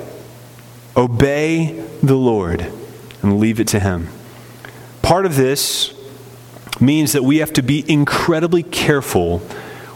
[0.96, 2.60] Obey the Lord
[3.20, 4.08] and leave it to Him.
[5.04, 5.92] Part of this
[6.80, 9.42] means that we have to be incredibly careful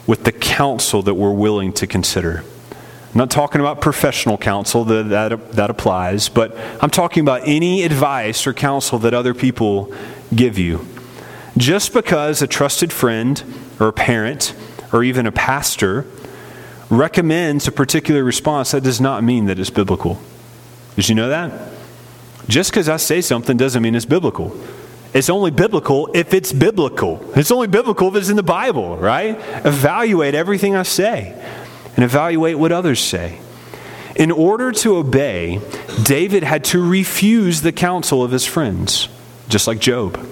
[0.07, 2.45] with the counsel that we're willing to consider.
[2.71, 7.85] I'm not talking about professional counsel, that, that, that applies, but I'm talking about any
[7.85, 9.95] advice or counsel that other people
[10.35, 10.87] give you.
[11.57, 13.43] Just because a trusted friend
[13.81, 14.55] or a parent
[14.93, 16.05] or even a pastor
[16.91, 20.21] recommends a particular response, that does not mean that it's biblical.
[20.97, 21.73] Did you know that?
[22.47, 24.55] Just because I say something doesn't mean it's biblical.
[25.19, 27.21] It's only biblical if it's biblical.
[27.35, 29.37] It's only biblical if it's in the Bible, right?
[29.67, 31.35] Evaluate everything I say
[31.97, 33.41] and evaluate what others say.
[34.15, 35.61] In order to obey,
[36.05, 39.09] David had to refuse the counsel of his friends,
[39.49, 40.25] just like Job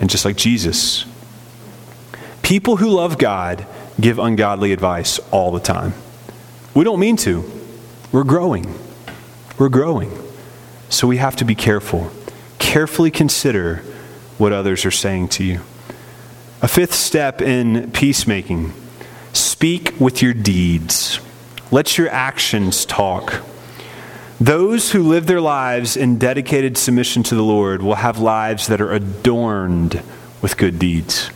[0.00, 1.04] and just like Jesus.
[2.42, 3.64] People who love God
[4.00, 5.94] give ungodly advice all the time.
[6.74, 7.48] We don't mean to.
[8.10, 8.74] We're growing.
[9.58, 10.10] We're growing.
[10.88, 12.10] So we have to be careful.
[12.68, 13.76] Carefully consider
[14.36, 15.60] what others are saying to you.
[16.60, 18.74] A fifth step in peacemaking
[19.32, 21.18] speak with your deeds,
[21.70, 23.42] let your actions talk.
[24.38, 28.82] Those who live their lives in dedicated submission to the Lord will have lives that
[28.82, 30.02] are adorned
[30.42, 31.30] with good deeds.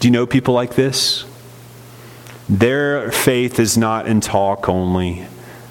[0.00, 1.24] Do you know people like this?
[2.46, 5.24] Their faith is not in talk only,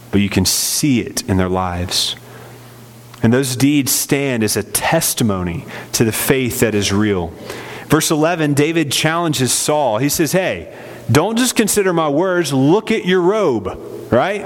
[0.09, 2.15] but you can see it in their lives.
[3.23, 7.27] And those deeds stand as a testimony to the faith that is real.
[7.87, 9.97] Verse 11, David challenges Saul.
[9.97, 10.75] He says, Hey,
[11.11, 13.77] don't just consider my words, look at your robe,
[14.11, 14.45] right?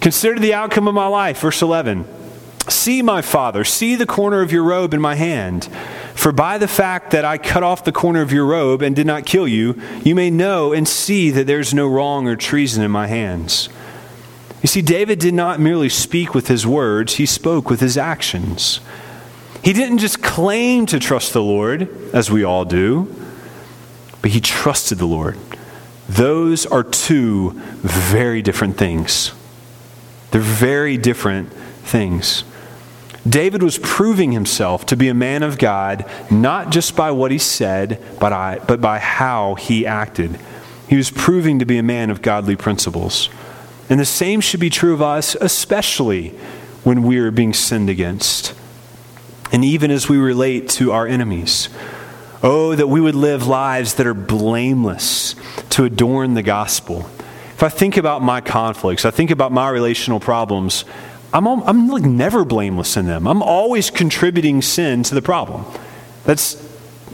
[0.00, 1.40] Consider the outcome of my life.
[1.40, 2.06] Verse 11
[2.68, 5.68] See, my father, see the corner of your robe in my hand.
[6.14, 9.06] For by the fact that I cut off the corner of your robe and did
[9.06, 12.90] not kill you, you may know and see that there's no wrong or treason in
[12.90, 13.68] my hands.
[14.62, 18.80] You see, David did not merely speak with his words, he spoke with his actions.
[19.62, 23.12] He didn't just claim to trust the Lord, as we all do,
[24.20, 25.36] but he trusted the Lord.
[26.08, 29.32] Those are two very different things.
[30.30, 32.44] They're very different things.
[33.28, 37.38] David was proving himself to be a man of God, not just by what he
[37.38, 40.38] said, but, I, but by how he acted.
[40.88, 43.28] He was proving to be a man of godly principles.
[43.92, 46.30] And the same should be true of us, especially
[46.82, 48.54] when we are being sinned against.
[49.52, 51.68] And even as we relate to our enemies.
[52.42, 55.36] Oh, that we would live lives that are blameless
[55.70, 57.08] to adorn the gospel
[57.62, 60.84] if I think about my conflicts, I think about my relational problems,
[61.32, 63.28] I'm, I'm like never blameless in them.
[63.28, 65.64] I'm always contributing sin to the problem.
[66.24, 66.60] That's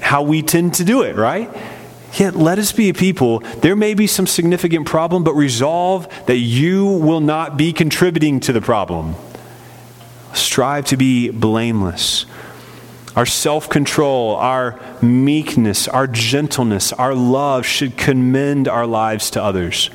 [0.00, 1.54] how we tend to do it, right?
[2.14, 3.40] Yet let us be a people.
[3.60, 8.52] There may be some significant problem, but resolve that you will not be contributing to
[8.52, 9.14] the problem.
[10.32, 12.26] Strive to be blameless.
[13.16, 19.90] Our self control, our meekness, our gentleness, our love should commend our lives to others.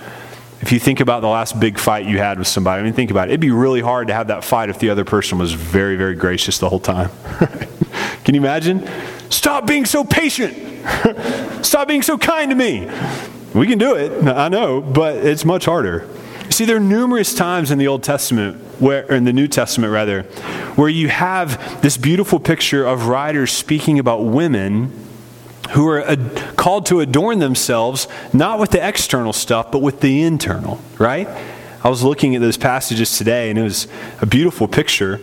[0.61, 3.11] If you think about the last big fight you had with somebody, I mean, think
[3.11, 3.31] about it.
[3.31, 6.15] It'd be really hard to have that fight if the other person was very, very
[6.15, 7.09] gracious the whole time.
[8.23, 8.89] Can you imagine?
[9.33, 10.55] Stop being so patient.
[11.65, 12.87] Stop being so kind to me.
[13.55, 16.07] We can do it, I know, but it's much harder.
[16.51, 19.91] See, there are numerous times in the Old Testament, where, or in the New Testament
[19.91, 20.21] rather,
[20.75, 24.91] where you have this beautiful picture of writers speaking about women
[25.71, 30.21] who are ad- called to adorn themselves not with the external stuff, but with the
[30.21, 31.27] internal, right?
[31.83, 33.87] I was looking at those passages today, and it was
[34.21, 35.19] a beautiful picture.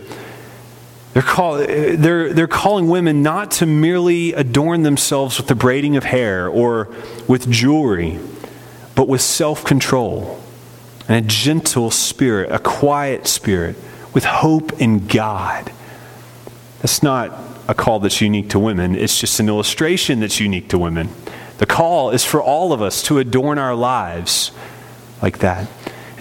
[1.13, 5.97] They're, call, uh, they're, they're calling women not to merely adorn themselves with the braiding
[5.97, 6.89] of hair or
[7.27, 8.19] with jewelry,
[8.95, 10.41] but with self control
[11.09, 13.75] and a gentle spirit, a quiet spirit,
[14.13, 15.71] with hope in God.
[16.79, 20.77] That's not a call that's unique to women, it's just an illustration that's unique to
[20.77, 21.09] women.
[21.57, 24.51] The call is for all of us to adorn our lives
[25.21, 25.67] like that.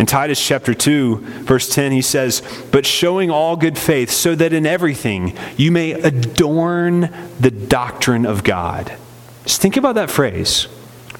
[0.01, 2.41] In Titus chapter 2, verse 10, he says,
[2.73, 8.43] But showing all good faith, so that in everything you may adorn the doctrine of
[8.43, 8.97] God.
[9.45, 10.69] Just think about that phrase.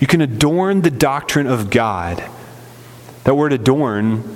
[0.01, 2.25] You can adorn the doctrine of God.
[3.25, 4.35] That word adorn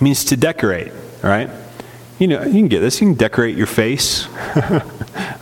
[0.00, 0.90] means to decorate,
[1.22, 1.48] all right?
[2.18, 3.00] You know, you can get this.
[3.00, 4.26] You can decorate your face.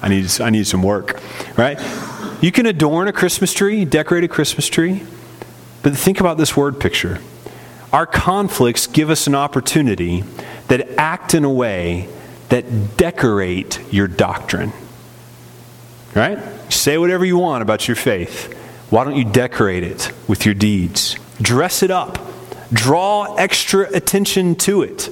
[0.02, 1.22] I need, I need some work,
[1.56, 1.80] right?
[2.42, 5.04] You can adorn a Christmas tree, decorate a Christmas tree,
[5.82, 7.18] but think about this word picture.
[7.92, 10.24] Our conflicts give us an opportunity
[10.68, 12.08] that act in a way
[12.48, 14.72] that decorate your doctrine.
[16.14, 16.38] Right?
[16.72, 18.52] Say whatever you want about your faith.
[18.90, 21.16] Why don't you decorate it with your deeds?
[21.40, 22.18] Dress it up.
[22.72, 25.08] Draw extra attention to it.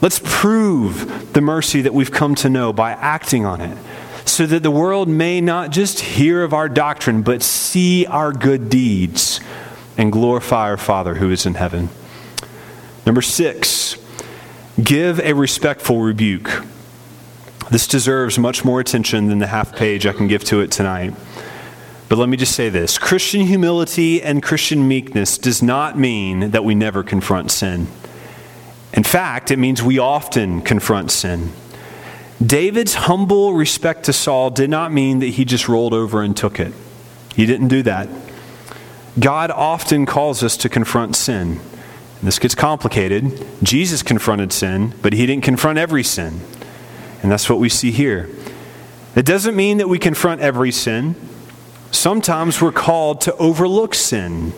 [0.00, 3.78] Let's prove the mercy that we've come to know by acting on it
[4.24, 8.68] so that the world may not just hear of our doctrine, but see our good
[8.68, 9.40] deeds
[9.96, 11.88] and glorify our Father who is in heaven.
[13.04, 13.96] Number six,
[14.82, 16.64] give a respectful rebuke.
[17.70, 21.14] This deserves much more attention than the half page I can give to it tonight.
[22.08, 26.64] But let me just say this Christian humility and Christian meekness does not mean that
[26.64, 27.86] we never confront sin.
[28.92, 31.52] In fact, it means we often confront sin.
[32.44, 36.60] David's humble respect to Saul did not mean that he just rolled over and took
[36.60, 36.74] it.
[37.34, 38.08] He didn't do that.
[39.18, 41.60] God often calls us to confront sin.
[42.22, 43.44] This gets complicated.
[43.62, 46.40] Jesus confronted sin, but he didn't confront every sin.
[47.22, 48.28] And that's what we see here.
[49.14, 51.14] It doesn't mean that we confront every sin.
[51.90, 54.52] Sometimes we're called to overlook sin,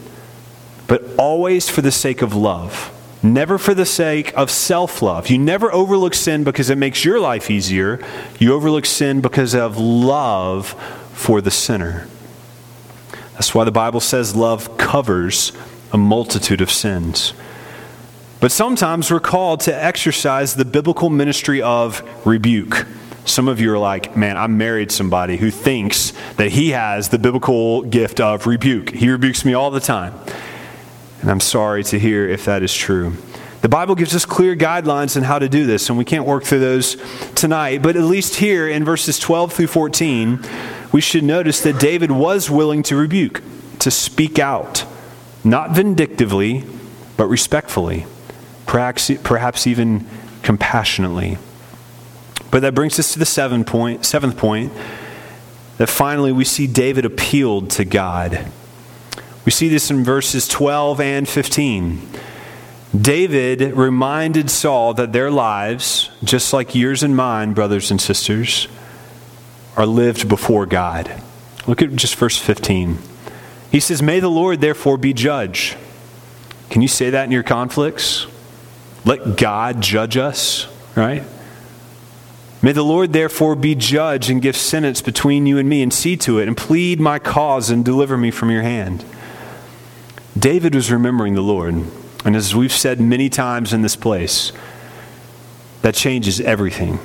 [0.86, 2.92] but always for the sake of love,
[3.22, 5.28] never for the sake of self love.
[5.28, 7.98] You never overlook sin because it makes your life easier.
[8.38, 10.74] You overlook sin because of love
[11.12, 12.07] for the sinner.
[13.35, 15.53] That's why the Bible says love covers
[15.93, 17.35] a multitude of sins.
[18.41, 22.87] But sometimes we're called to exercise the biblical ministry of rebuke.
[23.24, 27.18] Some of you are like, man, I married somebody who thinks that he has the
[27.18, 28.91] biblical gift of rebuke.
[28.91, 30.14] He rebukes me all the time.
[31.22, 33.14] And I'm sorry to hear if that is true.
[33.62, 36.45] The Bible gives us clear guidelines on how to do this, and we can't work
[36.45, 36.99] through those
[37.35, 37.80] tonight.
[37.80, 40.45] But at least here in verses 12 through 14,
[40.95, 43.42] we should notice that David was willing to rebuke,
[43.80, 44.84] to speak out,
[45.42, 46.62] not vindictively,
[47.16, 48.07] but respectfully,
[48.64, 50.07] perhaps, perhaps even
[50.45, 51.36] compassionately.
[52.53, 54.72] But that brings us to the seventh point, seventh point
[55.78, 58.47] that finally we see David appealed to God.
[59.45, 62.09] We see this in verses 12 and 15.
[62.97, 68.68] David reminded Saul that their lives, just like yours and mine, brothers and sisters,
[69.77, 71.22] are lived before God.
[71.66, 72.99] Look at just verse 15.
[73.70, 75.77] He says, May the Lord therefore be judge.
[76.70, 78.27] Can you say that in your conflicts?
[79.05, 80.66] Let God judge us,
[80.97, 81.22] right?
[82.62, 86.16] May the Lord therefore be judge and give sentence between you and me, and see
[86.18, 89.05] to it, and plead my cause and deliver me from your hand.
[90.39, 91.75] David was remembering the Lord.
[92.25, 94.51] And as we've said many times in this place,
[95.83, 96.99] that changes everything.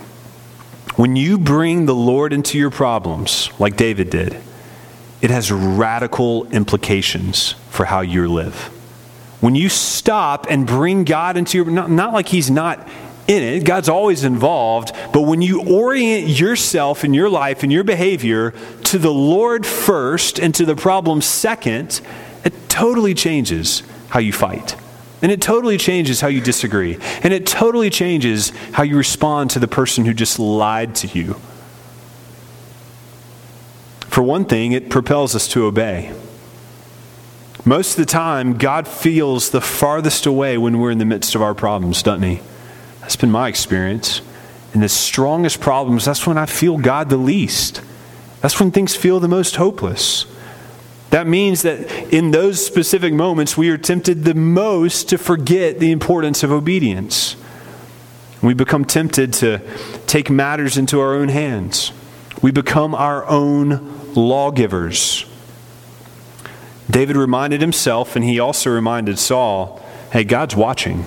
[1.00, 4.36] When you bring the Lord into your problems, like David did,
[5.22, 8.54] it has radical implications for how you live.
[9.40, 12.86] When you stop and bring God into your, not, not like He's not
[13.30, 13.64] in it.
[13.64, 14.92] God's always involved.
[15.14, 20.38] But when you orient yourself and your life and your behavior to the Lord first
[20.38, 22.02] and to the problem second,
[22.44, 24.76] it totally changes how you fight.
[25.22, 26.98] And it totally changes how you disagree.
[27.24, 31.36] And it totally changes how you respond to the person who just lied to you.
[34.08, 36.14] For one thing, it propels us to obey.
[37.66, 41.42] Most of the time, God feels the farthest away when we're in the midst of
[41.42, 42.42] our problems, doesn't He?
[43.02, 44.22] That's been my experience.
[44.74, 47.82] In the strongest problems, that's when I feel God the least.
[48.42, 50.26] That's when things feel the most hopeless.
[51.10, 55.92] That means that in those specific moments, we are tempted the most to forget the
[55.92, 57.36] importance of obedience.
[58.42, 59.62] We become tempted to
[60.06, 61.92] take matters into our own hands.
[62.42, 65.26] We become our own lawgivers.
[66.90, 71.06] David reminded himself, and he also reminded Saul hey, God's watching.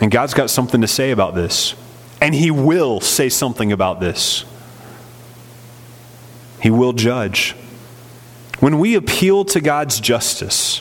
[0.00, 1.74] And God's got something to say about this.
[2.20, 4.44] And He will say something about this.
[6.60, 7.54] He will judge.
[8.60, 10.80] When we appeal to God's justice,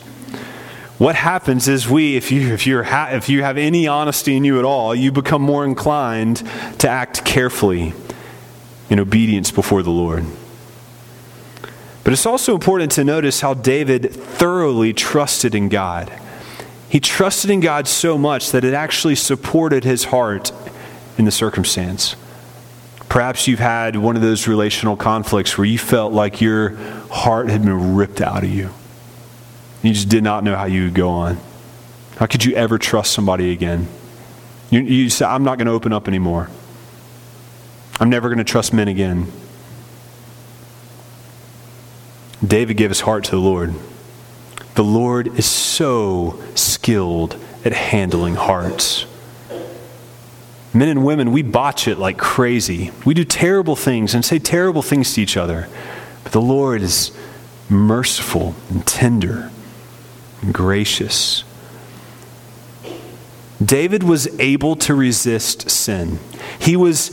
[0.98, 4.44] what happens is we, if you, if, you're ha- if you have any honesty in
[4.44, 6.38] you at all, you become more inclined
[6.80, 7.94] to act carefully
[8.90, 10.24] in obedience before the Lord.
[12.04, 16.12] But it's also important to notice how David thoroughly trusted in God.
[16.90, 20.52] He trusted in God so much that it actually supported his heart
[21.18, 22.16] in the circumstance.
[23.10, 26.78] Perhaps you've had one of those relational conflicts where you felt like your
[27.14, 28.72] heart had been ripped out of you.
[29.82, 31.38] You just did not know how you would go on.
[32.18, 33.88] How could you ever trust somebody again?
[34.70, 36.50] You, you I'm not going to open up anymore.
[38.00, 39.32] I'm never going to trust men again.
[42.46, 43.74] David gave his heart to the Lord.
[44.76, 49.06] The Lord is so skilled at handling hearts.
[50.74, 52.92] Men and women, we botch it like crazy.
[53.06, 55.70] We do terrible things and say terrible things to each other.
[56.24, 57.12] But the Lord is
[57.70, 59.52] merciful and tender
[60.42, 61.44] and gracious.
[63.64, 66.20] David was able to resist sin.
[66.60, 67.12] He was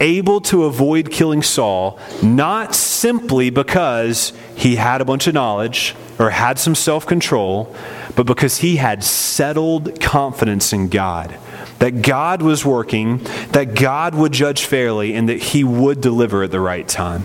[0.00, 6.30] able to avoid killing Saul, not simply because he had a bunch of knowledge or
[6.30, 7.74] had some self control,
[8.16, 11.36] but because he had settled confidence in God.
[11.78, 13.18] That God was working,
[13.52, 17.24] that God would judge fairly, and that he would deliver at the right time.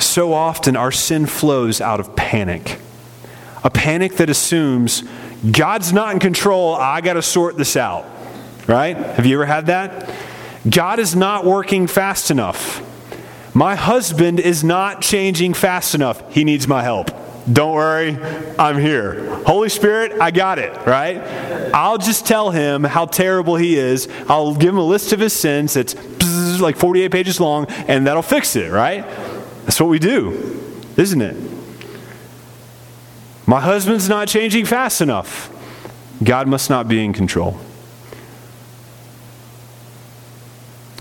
[0.00, 2.80] So often, our sin flows out of panic.
[3.62, 5.04] A panic that assumes
[5.50, 8.06] God's not in control, I got to sort this out.
[8.66, 8.96] Right?
[8.96, 10.12] Have you ever had that?
[10.68, 12.86] God is not working fast enough.
[13.54, 16.32] My husband is not changing fast enough.
[16.32, 17.10] He needs my help.
[17.50, 18.16] Don't worry,
[18.58, 19.34] I'm here.
[19.44, 21.16] Holy Spirit, I got it, right?
[21.74, 24.08] I'll just tell him how terrible he is.
[24.28, 25.94] I'll give him a list of his sins that's
[26.60, 29.04] like 48 pages long, and that'll fix it, right?
[29.70, 31.36] That's what we do, isn't it?
[33.46, 35.48] My husband's not changing fast enough.
[36.24, 37.56] God must not be in control.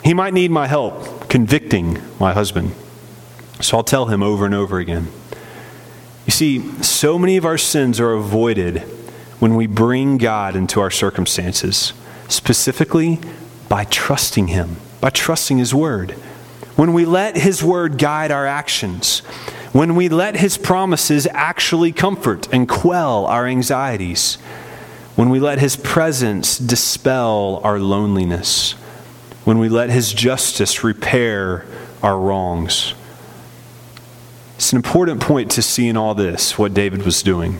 [0.03, 2.75] He might need my help convicting my husband.
[3.59, 5.07] So I'll tell him over and over again.
[6.27, 8.81] You see, so many of our sins are avoided
[9.39, 11.93] when we bring God into our circumstances,
[12.27, 13.19] specifically
[13.67, 16.15] by trusting Him, by trusting His Word.
[16.75, 19.19] When we let His Word guide our actions,
[19.73, 24.35] when we let His promises actually comfort and quell our anxieties,
[25.15, 28.73] when we let His presence dispel our loneliness,
[29.43, 31.65] when we let His justice repair
[32.01, 32.93] our wrongs.
[34.55, 37.59] It's an important point to see in all this what David was doing.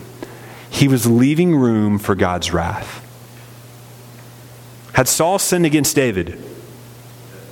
[0.69, 3.05] He was leaving room for God's wrath.
[4.93, 6.41] Had Saul sinned against David?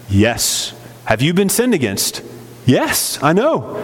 [0.09, 0.73] Yes.
[1.07, 2.21] Have you been sinned against?
[2.65, 3.81] Yes, I know.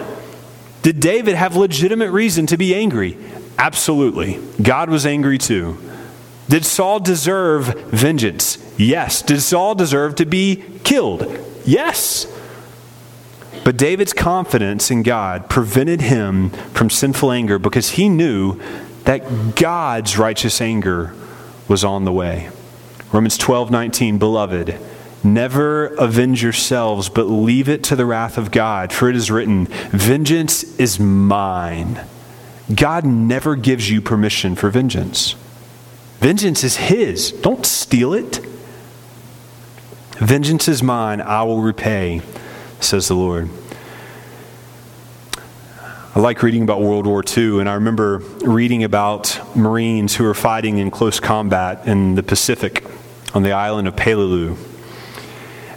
[0.82, 3.18] Did David have legitimate reason to be angry?
[3.58, 4.42] Absolutely.
[4.62, 5.78] God was angry too.
[6.50, 8.58] Did Saul deserve vengeance?
[8.78, 9.22] Yes.
[9.22, 11.26] Did Saul deserve to be killed?
[11.64, 12.28] Yes.
[13.64, 18.60] But David's confidence in God prevented him from sinful anger because he knew
[19.06, 21.16] that God's righteous anger
[21.70, 22.50] was on the way.
[23.14, 24.78] Romans 12 19, beloved,
[25.24, 29.66] never avenge yourselves, but leave it to the wrath of God, for it is written,
[29.92, 32.06] Vengeance is mine.
[32.74, 35.36] God never gives you permission for vengeance.
[36.20, 37.32] Vengeance is His.
[37.32, 38.40] Don't steal it.
[40.18, 42.22] Vengeance is mine, I will repay,
[42.80, 43.50] says the Lord.
[46.16, 50.36] I like reading about World War II, and I remember reading about Marines who were
[50.36, 52.86] fighting in close combat in the Pacific
[53.34, 54.56] on the island of Peleliu.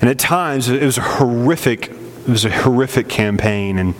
[0.01, 3.95] And at times, it was a horrific, it was a horrific campaign, and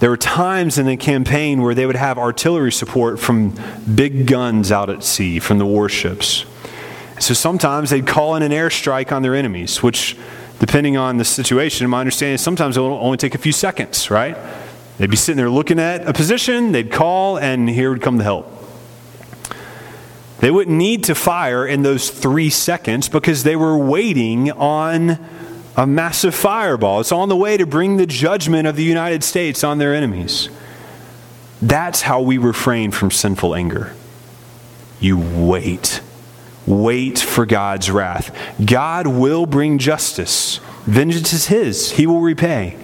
[0.00, 3.54] there were times in the campaign where they would have artillery support from
[3.94, 6.44] big guns out at sea, from the warships.
[7.20, 10.16] So sometimes they'd call in an airstrike on their enemies, which,
[10.58, 14.10] depending on the situation, my understanding is sometimes it will only take a few seconds,
[14.10, 14.36] right?
[14.98, 18.24] They'd be sitting there looking at a position, they'd call, and here would come the
[18.24, 18.51] help.
[20.42, 25.24] They wouldn't need to fire in those three seconds because they were waiting on
[25.76, 26.98] a massive fireball.
[26.98, 30.48] It's on the way to bring the judgment of the United States on their enemies.
[31.62, 33.94] That's how we refrain from sinful anger.
[34.98, 36.00] You wait.
[36.66, 38.36] Wait for God's wrath.
[38.64, 40.58] God will bring justice.
[40.86, 42.76] Vengeance is His, He will repay.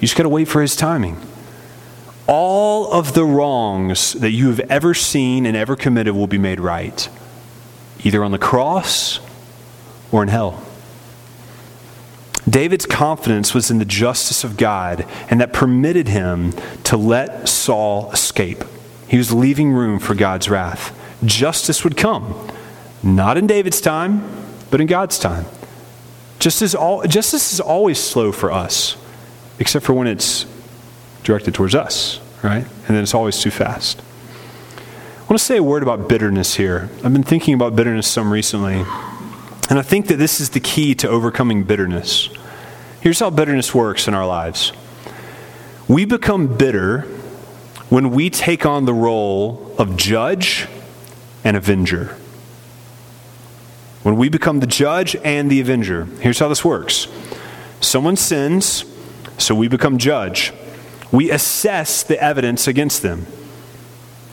[0.00, 1.18] You just got to wait for His timing
[2.26, 6.60] all of the wrongs that you have ever seen and ever committed will be made
[6.60, 7.08] right,
[8.04, 9.20] either on the cross
[10.10, 10.62] or in hell.
[12.48, 16.52] David's confidence was in the justice of God, and that permitted him
[16.84, 18.64] to let Saul escape.
[19.08, 20.96] He was leaving room for God's wrath.
[21.24, 22.48] Justice would come,
[23.02, 24.24] not in David's time,
[24.70, 25.46] but in God's time.
[26.38, 26.74] Justice,
[27.52, 28.96] is always slow for us,
[29.58, 30.46] except for when it's
[31.26, 32.62] directed towards us, right?
[32.64, 34.00] And then it's always too fast.
[34.00, 36.88] I want to say a word about bitterness here.
[37.02, 38.84] I've been thinking about bitterness some recently,
[39.68, 42.28] and I think that this is the key to overcoming bitterness.
[43.00, 44.72] Here's how bitterness works in our lives
[45.88, 47.02] we become bitter
[47.88, 50.68] when we take on the role of judge
[51.42, 52.16] and avenger.
[54.04, 56.04] When we become the judge and the avenger.
[56.20, 57.08] Here's how this works
[57.80, 58.84] someone sins,
[59.38, 60.52] so we become judge
[61.12, 63.26] we assess the evidence against them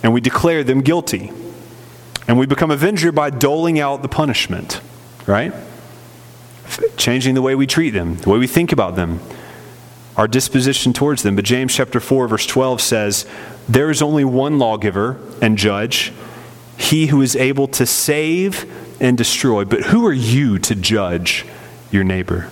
[0.03, 1.32] and we declare them guilty.
[2.28, 4.80] And we become avenger by doling out the punishment,
[5.28, 5.53] right?
[6.95, 9.19] Changing the way we treat them, the way we think about them,
[10.15, 11.36] our disposition towards them.
[11.36, 13.26] But James chapter 4 verse 12 says,
[13.67, 16.13] "There is only one lawgiver and judge,
[16.78, 18.65] he who is able to save
[19.01, 19.65] and destroy.
[19.65, 21.45] But who are you to judge
[21.91, 22.47] your neighbor?"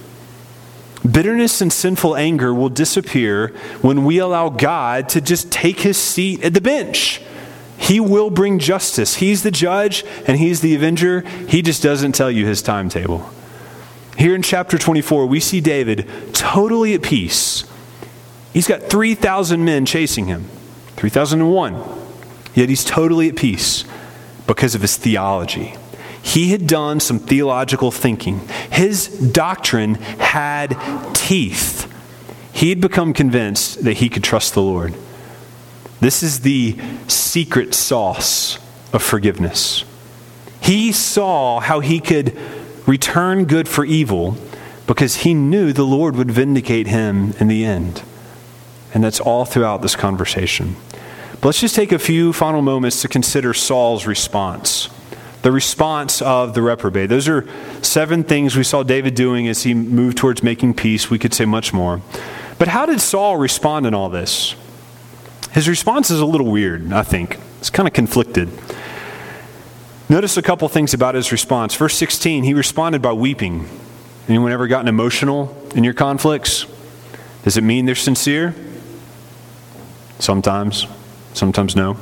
[1.09, 3.47] Bitterness and sinful anger will disappear
[3.81, 7.21] when we allow God to just take his seat at the bench.
[7.77, 9.15] He will bring justice.
[9.15, 11.21] He's the judge and he's the avenger.
[11.47, 13.27] He just doesn't tell you his timetable.
[14.17, 17.63] Here in chapter 24, we see David totally at peace.
[18.53, 20.45] He's got 3,000 men chasing him,
[20.97, 21.83] 3,001.
[22.53, 23.85] Yet he's totally at peace
[24.45, 25.75] because of his theology.
[26.21, 28.47] He had done some theological thinking.
[28.71, 30.77] His doctrine had
[31.13, 31.91] teeth.
[32.53, 34.93] He had become convinced that he could trust the Lord.
[35.99, 38.57] This is the secret sauce
[38.93, 39.83] of forgiveness.
[40.61, 42.37] He saw how he could
[42.87, 44.37] return good for evil
[44.87, 48.03] because he knew the Lord would vindicate him in the end.
[48.93, 50.75] And that's all throughout this conversation.
[51.33, 54.89] But let's just take a few final moments to consider Saul's response.
[55.41, 57.09] The response of the reprobate.
[57.09, 57.47] Those are
[57.81, 61.09] seven things we saw David doing as he moved towards making peace.
[61.09, 62.01] We could say much more.
[62.59, 64.55] But how did Saul respond in all this?
[65.51, 67.39] His response is a little weird, I think.
[67.59, 68.49] It's kind of conflicted.
[70.09, 71.73] Notice a couple things about his response.
[71.73, 73.67] Verse 16, he responded by weeping.
[74.27, 76.65] Anyone ever gotten emotional in your conflicts?
[77.43, 78.53] Does it mean they're sincere?
[80.19, 80.85] Sometimes,
[81.33, 81.97] sometimes no.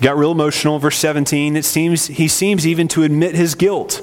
[0.00, 0.78] Got real emotional.
[0.78, 4.02] Verse 17, it seems he seems even to admit his guilt.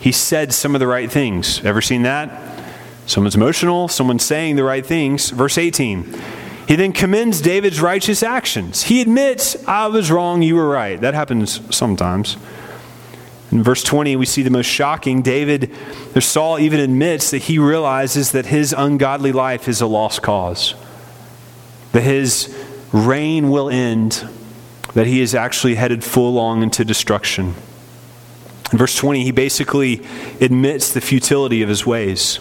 [0.00, 1.64] He said some of the right things.
[1.64, 2.60] Ever seen that?
[3.06, 5.30] Someone's emotional, someone's saying the right things.
[5.30, 6.12] Verse 18.
[6.66, 8.84] He then commends David's righteous actions.
[8.84, 11.00] He admits, I was wrong, you were right.
[11.00, 12.36] That happens sometimes.
[13.50, 15.20] In verse 20, we see the most shocking.
[15.20, 15.70] David,
[16.14, 20.74] or Saul even admits that he realizes that his ungodly life is a lost cause,
[21.92, 22.56] that his
[22.92, 24.26] reign will end,
[24.94, 27.54] that he is actually headed full on into destruction.
[28.70, 30.02] In verse 20, he basically
[30.40, 32.40] admits the futility of his ways.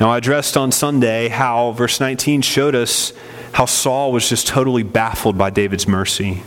[0.00, 3.12] Now, I addressed on Sunday how verse 19 showed us
[3.52, 6.42] how Saul was just totally baffled by David's mercy.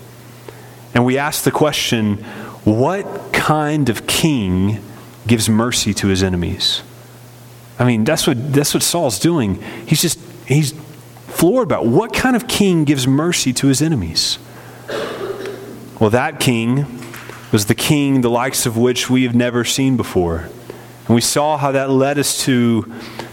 [0.93, 2.18] And we asked the question
[2.64, 4.82] what kind of king
[5.28, 6.82] gives mercy to his enemies?
[7.78, 9.62] I mean, that's what, that's what Saul's doing.
[9.86, 10.74] He's just, he's
[11.28, 14.38] floored about what kind of king gives mercy to his enemies?
[16.00, 16.86] Well, that king
[17.52, 20.50] was the king the likes of which we have never seen before.
[21.08, 22.91] And we saw how that led us to,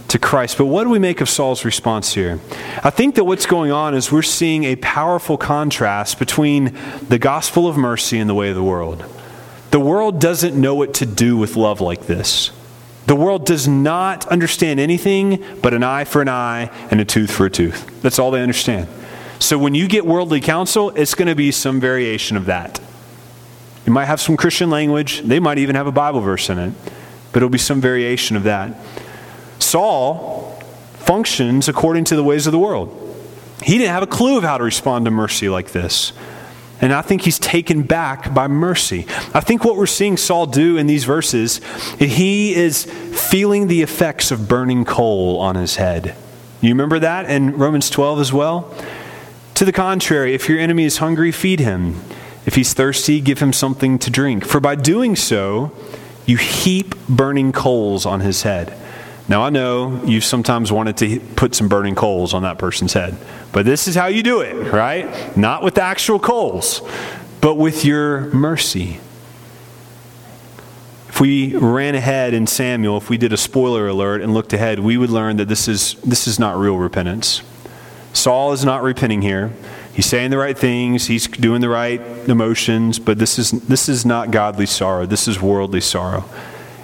[0.09, 0.59] to Christ.
[0.59, 2.41] But what do we make of Saul's response here?
[2.85, 6.77] I think that what's going on is we're seeing a powerful contrast between
[7.09, 9.05] the gospel of mercy and the way of the world.
[9.71, 12.51] The world doesn't know what to do with love like this.
[13.07, 17.31] The world does not understand anything but an eye for an eye and a tooth
[17.31, 18.03] for a tooth.
[18.03, 18.89] That's all they understand.
[19.41, 22.81] So when you get worldly counsel, it's going to be some variation of that.
[23.87, 26.75] It might have some Christian language, they might even have a Bible verse in it,
[27.33, 28.79] but it'll be some variation of that.
[29.59, 30.63] Saul
[30.99, 32.97] functions according to the ways of the world.
[33.63, 36.13] He didn't have a clue of how to respond to mercy like this.
[36.83, 39.07] And I think he's taken back by mercy.
[39.35, 41.61] I think what we're seeing Saul do in these verses,
[41.99, 46.15] he is feeling the effects of burning coal on his head.
[46.61, 48.75] You remember that in Romans 12 as well?
[49.61, 52.01] To the contrary, if your enemy is hungry, feed him.
[52.47, 54.47] If he's thirsty, give him something to drink.
[54.47, 55.71] For by doing so,
[56.25, 58.75] you heap burning coals on his head.
[59.29, 63.19] Now, I know you've sometimes wanted to put some burning coals on that person's head,
[63.53, 65.37] but this is how you do it, right?
[65.37, 66.81] Not with actual coals,
[67.43, 68.99] but with your mercy.
[71.11, 74.79] If we ran ahead in Samuel, if we did a spoiler alert and looked ahead,
[74.79, 77.43] we would learn that this is, this is not real repentance.
[78.13, 79.53] Saul is not repenting here.
[79.93, 84.07] He's saying the right things, he's doing the right emotions, but this is, this is
[84.07, 85.05] not godly sorrow.
[85.07, 86.25] This is worldly sorrow.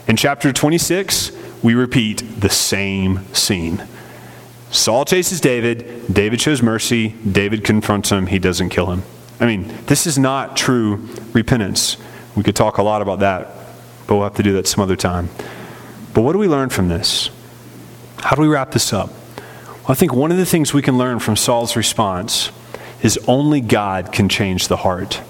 [0.09, 3.87] In chapter 26, we repeat the same scene.
[4.71, 9.03] Saul chases David, David shows mercy, David confronts him, he doesn't kill him.
[9.41, 11.97] I mean, this is not true repentance.
[12.37, 13.49] We could talk a lot about that,
[14.07, 15.31] but we'll have to do that some other time.
[16.13, 17.31] But what do we learn from this?
[18.19, 19.11] How do we wrap this up?
[19.87, 22.51] Well, I think one of the things we can learn from Saul's response
[23.03, 25.23] is only God can change the heart.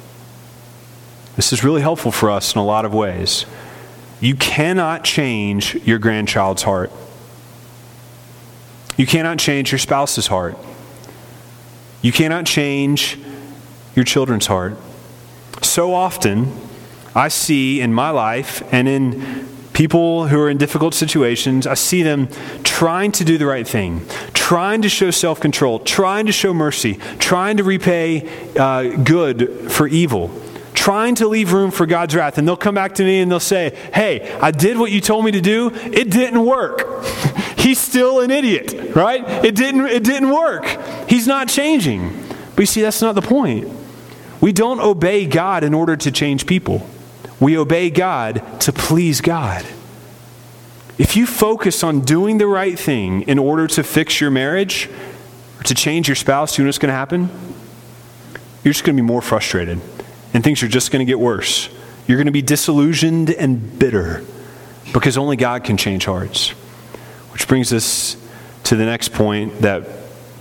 [1.35, 3.45] This is really helpful for us in a lot of ways.
[4.19, 6.91] You cannot change your grandchild's heart.
[8.97, 10.57] You cannot change your spouse's heart.
[12.01, 13.19] You cannot change
[13.95, 14.79] your children's heart.
[15.61, 16.51] So often,
[17.15, 19.47] I see in my life and in
[19.77, 22.29] people who are in difficult situations, I see them
[22.65, 24.01] trying to do the right thing,
[24.33, 29.87] trying to show self control, trying to show mercy, trying to repay uh, good for
[29.87, 30.31] evil
[30.73, 32.39] trying to leave room for God's wrath.
[32.39, 35.25] And they'll come back to me and they'll say, Hey, I did what you told
[35.25, 35.73] me to do.
[35.73, 37.03] It didn't work.
[37.59, 39.25] He's still an idiot, right?
[39.45, 40.65] It didn't, it didn't work.
[41.09, 42.13] He's not changing.
[42.55, 43.69] But you see, that's not the point.
[44.41, 46.89] We don't obey God in order to change people,
[47.41, 49.67] we obey God to please God.
[50.99, 54.89] If you focus on doing the right thing in order to fix your marriage
[55.59, 57.29] or to change your spouse, you know what's going to happen?
[58.65, 59.81] You're just going to be more frustrated
[60.33, 61.69] and things are just going to get worse.
[62.07, 64.25] You're going to be disillusioned and bitter
[64.93, 66.51] because only God can change hearts.
[67.33, 68.17] Which brings us
[68.65, 69.87] to the next point that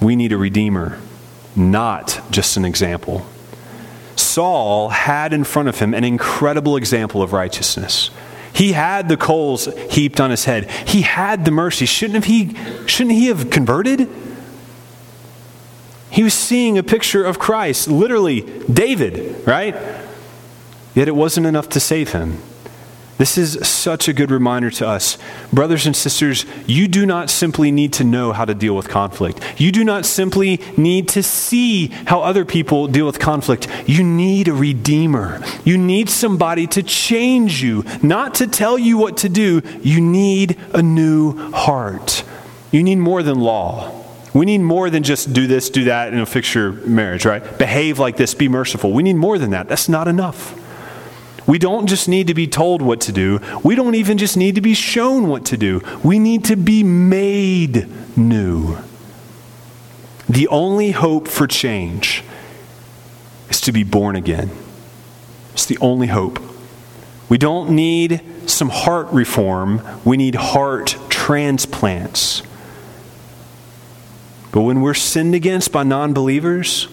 [0.01, 0.99] we need a redeemer,
[1.55, 3.25] not just an example.
[4.35, 8.11] Saul had in front of him an incredible example of righteousness.
[8.51, 10.69] He had the coals heaped on his head.
[10.69, 11.85] He had the mercy.
[11.85, 12.53] Shouldn't, have he,
[12.85, 14.09] shouldn't he have converted?
[16.09, 19.73] He was seeing a picture of Christ, literally David, right?
[20.93, 22.39] Yet it wasn't enough to save him.
[23.17, 25.17] This is such a good reminder to us.
[25.53, 29.39] Brothers and sisters, you do not simply need to know how to deal with conflict.
[29.57, 33.69] You do not simply need to see how other people deal with conflict.
[33.87, 35.41] You need a redeemer.
[35.63, 39.61] You need somebody to change you, not to tell you what to do.
[39.81, 42.23] You need a new heart.
[42.71, 44.03] You need more than law.
[44.33, 47.57] We need more than just do this, do that, and fix your marriage, right?
[47.57, 48.91] Behave like this, be merciful.
[48.91, 49.69] We need more than that.
[49.69, 50.61] That's not enough.
[51.47, 53.39] We don't just need to be told what to do.
[53.63, 55.81] We don't even just need to be shown what to do.
[56.03, 57.87] We need to be made
[58.17, 58.77] new.
[60.27, 62.23] The only hope for change
[63.49, 64.49] is to be born again.
[65.53, 66.39] It's the only hope.
[67.29, 72.41] We don't need some heart reform, we need heart transplants.
[74.51, 76.85] But when we're sinned against by non believers,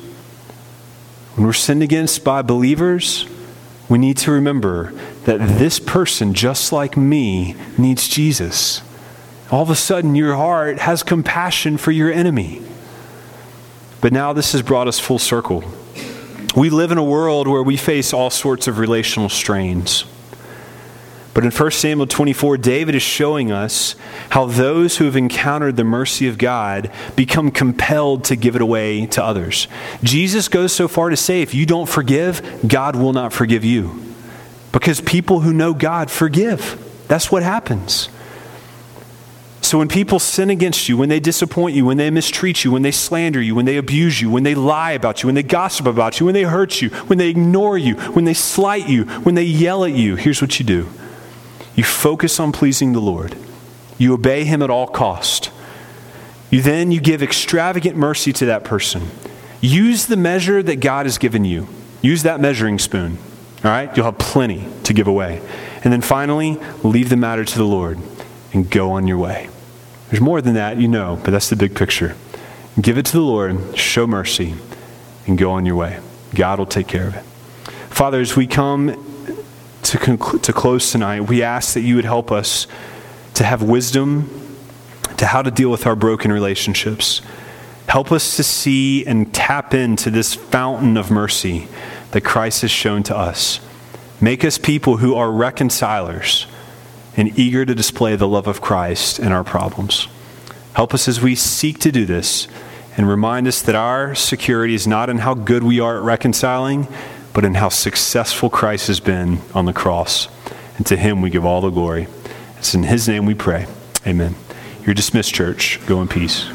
[1.37, 3.27] when we're sinned against by believers,
[3.93, 4.90] we need to remember
[5.26, 8.80] that this person, just like me, needs Jesus.
[9.51, 12.62] All of a sudden, your heart has compassion for your enemy.
[14.01, 15.62] But now this has brought us full circle.
[16.57, 20.07] We live in a world where we face all sorts of relational strains.
[21.35, 23.95] But in 1 Samuel 24, David is showing us
[24.30, 29.07] how those who have encountered the mercy of God become compelled to give it away
[29.07, 29.66] to others.
[30.03, 34.03] Jesus goes so far to say, if you don't forgive, God will not forgive you.
[34.72, 36.78] Because people who know God forgive.
[37.09, 38.11] That's what happens.
[39.62, 42.83] So when people sin against you, when they disappoint you, when they mistreat you, when
[42.83, 45.87] they slander you, when they abuse you, when they lie about you, when they gossip
[45.87, 49.35] about you, when they hurt you, when they ignore you, when they slight you, when
[49.35, 50.89] they yell at you, here's what you do
[51.75, 53.37] you focus on pleasing the Lord.
[53.99, 55.51] You obey him at all cost.
[56.51, 59.09] You then you give extravagant mercy to that person.
[59.61, 61.68] Use the measure that God has given you.
[62.03, 63.16] Use that measuring spoon.
[63.64, 63.97] All right?
[63.97, 65.41] You'll have plenty to give away.
[65.85, 67.99] And then finally, leave the matter to the Lord
[68.53, 69.49] and go on your way.
[70.11, 72.16] There's more than that, you know, but that's the big picture.
[72.81, 74.57] Give it to the Lord, show mercy,
[75.27, 76.01] and go on your way.
[76.35, 77.25] God will take care of it.
[77.89, 79.12] Father, as we come
[79.83, 82.66] to, conclude, to close tonight, we ask that you would help us
[83.35, 84.43] to have wisdom
[85.22, 87.22] to how to deal with our broken relationships.
[87.87, 91.68] Help us to see and tap into this fountain of mercy
[92.11, 93.61] that Christ has shown to us.
[94.20, 96.47] Make us people who are reconcilers
[97.16, 100.09] and eager to display the love of Christ in our problems.
[100.74, 102.49] Help us as we seek to do this
[102.97, 106.89] and remind us that our security is not in how good we are at reconciling,
[107.33, 110.28] but in how successful Christ has been on the cross.
[110.76, 112.09] And to him we give all the glory.
[112.59, 113.66] It's in his name we pray.
[114.07, 114.35] Amen.
[114.85, 115.85] You're dismissed, church.
[115.87, 116.49] Go in peace.